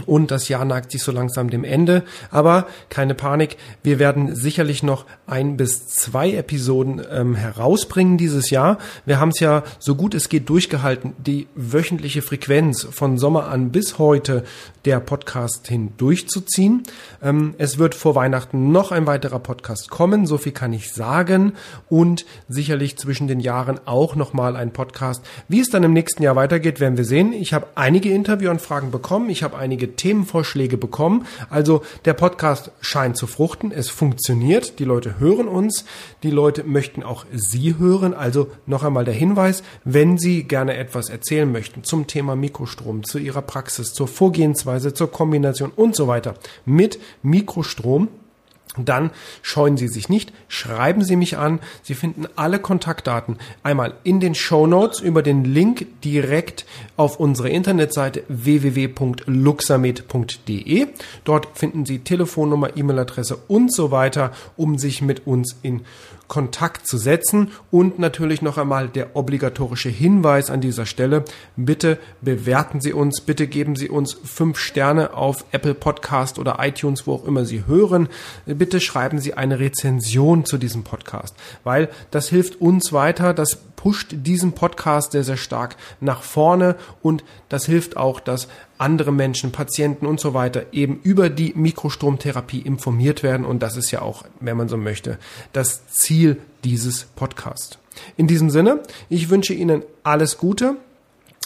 Und 0.06 0.30
das 0.30 0.48
Jahr 0.48 0.64
neigt 0.64 0.90
sich 0.90 1.02
so 1.02 1.12
langsam 1.12 1.50
dem 1.50 1.64
Ende. 1.64 2.04
Aber 2.30 2.66
keine 2.88 3.14
Panik, 3.14 3.56
wir 3.82 3.98
werden 3.98 4.34
sicherlich 4.34 4.82
noch 4.82 5.06
ein 5.26 5.56
bis 5.56 5.86
zwei 5.86 6.32
Episoden 6.32 7.02
ähm, 7.10 7.34
herausbringen 7.34 8.18
dieses 8.18 8.50
Jahr. 8.50 8.78
Wir 9.04 9.20
haben 9.20 9.30
es 9.30 9.40
ja 9.40 9.62
so 9.78 9.94
gut 9.94 10.14
es 10.14 10.28
geht 10.28 10.48
durchgehalten, 10.48 11.14
die 11.18 11.46
wöchentliche 11.54 12.22
Frequenz 12.22 12.86
von 12.90 13.18
Sommer 13.18 13.48
an 13.48 13.70
bis 13.70 13.98
heute 13.98 14.44
der 14.84 15.00
Podcast 15.00 15.66
hin 15.66 15.92
durchzuziehen. 15.96 16.84
Ähm, 17.22 17.54
es 17.58 17.78
wird 17.78 17.94
vor 17.94 18.14
Weihnachten 18.14 18.70
noch 18.72 18.92
ein 18.92 19.06
weiterer 19.06 19.40
Podcast 19.40 19.90
kommen, 19.90 20.26
so 20.26 20.38
viel 20.38 20.52
kann 20.52 20.72
ich 20.72 20.92
sagen. 20.92 21.52
Und 21.88 22.24
sicherlich 22.48 22.96
zwischen 22.96 23.28
den 23.28 23.40
Jahren 23.40 23.80
auch 23.84 24.14
nochmal 24.14 24.56
ein 24.56 24.72
Podcast. 24.72 25.24
Wie 25.48 25.60
es 25.60 25.70
dann 25.70 25.82
im 25.82 25.92
nächsten 25.92 26.22
Jahr 26.22 26.36
weitergeht, 26.36 26.80
werden 26.80 26.96
wir 26.96 27.04
sehen. 27.04 27.32
Ich 27.32 27.52
habe 27.52 27.66
einige 27.74 28.10
Interviewanfragen 28.10 28.90
bekommen. 28.90 29.28
Ich 29.30 29.42
habe 29.42 29.56
einige 29.86 29.96
Themenvorschläge 29.96 30.76
bekommen. 30.76 31.26
Also 31.50 31.82
der 32.04 32.14
Podcast 32.14 32.70
scheint 32.80 33.16
zu 33.16 33.26
fruchten. 33.26 33.72
Es 33.72 33.88
funktioniert. 33.88 34.78
Die 34.78 34.84
Leute 34.84 35.18
hören 35.18 35.48
uns. 35.48 35.84
Die 36.22 36.30
Leute 36.30 36.64
möchten 36.64 37.02
auch 37.02 37.24
Sie 37.32 37.78
hören. 37.78 38.14
Also 38.14 38.48
noch 38.66 38.82
einmal 38.82 39.04
der 39.04 39.14
Hinweis, 39.14 39.62
wenn 39.84 40.18
Sie 40.18 40.44
gerne 40.44 40.76
etwas 40.76 41.08
erzählen 41.08 41.50
möchten 41.50 41.84
zum 41.84 42.06
Thema 42.06 42.36
Mikrostrom, 42.36 43.04
zu 43.04 43.18
Ihrer 43.18 43.42
Praxis, 43.42 43.92
zur 43.92 44.08
Vorgehensweise, 44.08 44.92
zur 44.92 45.10
Kombination 45.10 45.72
und 45.74 45.94
so 45.94 46.08
weiter 46.08 46.34
mit 46.64 46.98
Mikrostrom, 47.22 48.08
dann 48.84 49.10
scheuen 49.42 49.76
Sie 49.76 49.88
sich 49.88 50.08
nicht, 50.08 50.32
schreiben 50.48 51.04
Sie 51.04 51.16
mich 51.16 51.36
an. 51.38 51.60
Sie 51.82 51.94
finden 51.94 52.26
alle 52.36 52.58
Kontaktdaten 52.58 53.38
einmal 53.62 53.94
in 54.04 54.20
den 54.20 54.34
Show 54.34 54.66
Notes 54.66 55.00
über 55.00 55.22
den 55.22 55.44
Link 55.44 55.86
direkt 56.02 56.66
auf 56.96 57.20
unsere 57.20 57.48
Internetseite 57.48 58.24
www.luxamed.de. 58.28 60.86
Dort 61.24 61.48
finden 61.54 61.86
Sie 61.86 62.00
Telefonnummer, 62.00 62.76
E-Mail-Adresse 62.76 63.38
und 63.48 63.72
so 63.72 63.90
weiter, 63.90 64.32
um 64.56 64.78
sich 64.78 65.02
mit 65.02 65.26
uns 65.26 65.56
in 65.62 65.82
Kontakt 66.28 66.86
zu 66.86 66.98
setzen. 66.98 67.52
Und 67.70 67.98
natürlich 67.98 68.42
noch 68.42 68.58
einmal 68.58 68.88
der 68.88 69.16
obligatorische 69.16 69.88
Hinweis 69.88 70.50
an 70.50 70.60
dieser 70.60 70.86
Stelle. 70.86 71.24
Bitte 71.56 71.98
bewerten 72.20 72.80
Sie 72.80 72.92
uns, 72.92 73.20
bitte 73.20 73.46
geben 73.46 73.76
Sie 73.76 73.88
uns 73.88 74.14
fünf 74.14 74.58
Sterne 74.58 75.14
auf 75.14 75.44
Apple 75.52 75.74
Podcast 75.74 76.38
oder 76.38 76.58
iTunes, 76.60 77.06
wo 77.06 77.14
auch 77.14 77.24
immer 77.24 77.44
Sie 77.44 77.66
hören. 77.66 78.08
Bitte 78.46 78.80
schreiben 78.80 79.18
Sie 79.18 79.34
eine 79.34 79.58
Rezension 79.58 80.44
zu 80.44 80.58
diesem 80.58 80.84
Podcast, 80.84 81.34
weil 81.64 81.88
das 82.10 82.28
hilft 82.28 82.60
uns 82.60 82.92
weiter, 82.92 83.34
das 83.34 83.58
pusht 83.76 84.08
diesen 84.12 84.52
Podcast 84.52 85.12
sehr, 85.12 85.22
sehr 85.22 85.36
stark 85.36 85.76
nach 86.00 86.22
vorne 86.22 86.76
und 87.02 87.22
das 87.48 87.66
hilft 87.66 87.96
auch, 87.96 88.18
dass 88.20 88.48
andere 88.78 89.12
Menschen, 89.12 89.52
Patienten 89.52 90.06
und 90.06 90.20
so 90.20 90.34
weiter 90.34 90.66
eben 90.72 91.00
über 91.02 91.30
die 91.30 91.52
Mikrostromtherapie 91.54 92.60
informiert 92.60 93.22
werden. 93.22 93.46
Und 93.46 93.62
das 93.62 93.76
ist 93.76 93.90
ja 93.90 94.02
auch, 94.02 94.24
wenn 94.40 94.56
man 94.56 94.68
so 94.68 94.76
möchte, 94.76 95.18
das 95.52 95.86
Ziel 95.88 96.38
dieses 96.64 97.04
Podcasts. 97.16 97.78
In 98.16 98.26
diesem 98.26 98.50
Sinne, 98.50 98.80
ich 99.08 99.30
wünsche 99.30 99.54
Ihnen 99.54 99.82
alles 100.02 100.38
Gute. 100.38 100.76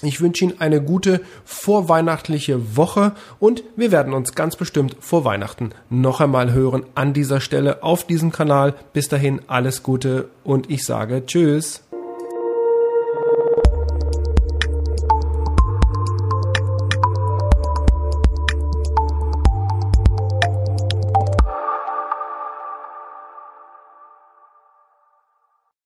Ich 0.03 0.21
wünsche 0.21 0.45
Ihnen 0.45 0.61
eine 0.61 0.83
gute 0.83 1.21
vorweihnachtliche 1.45 2.77
Woche 2.77 3.13
und 3.39 3.63
wir 3.77 3.93
werden 3.93 4.15
uns 4.15 4.35
ganz 4.35 4.57
bestimmt 4.57 4.97
vor 4.99 5.25
Weihnachten 5.25 5.71
noch 5.91 6.21
einmal 6.21 6.53
hören 6.53 6.85
an 6.95 7.13
dieser 7.13 7.41
Stelle 7.41 7.83
auf 7.83 8.07
diesem 8.07 8.33
Kanal. 8.33 8.75
Bis 8.95 9.09
dahin 9.09 9.43
alles 9.47 9.83
Gute 9.83 10.31
und 10.43 10.71
ich 10.71 10.85
sage 10.87 11.25
Tschüss. 11.27 11.83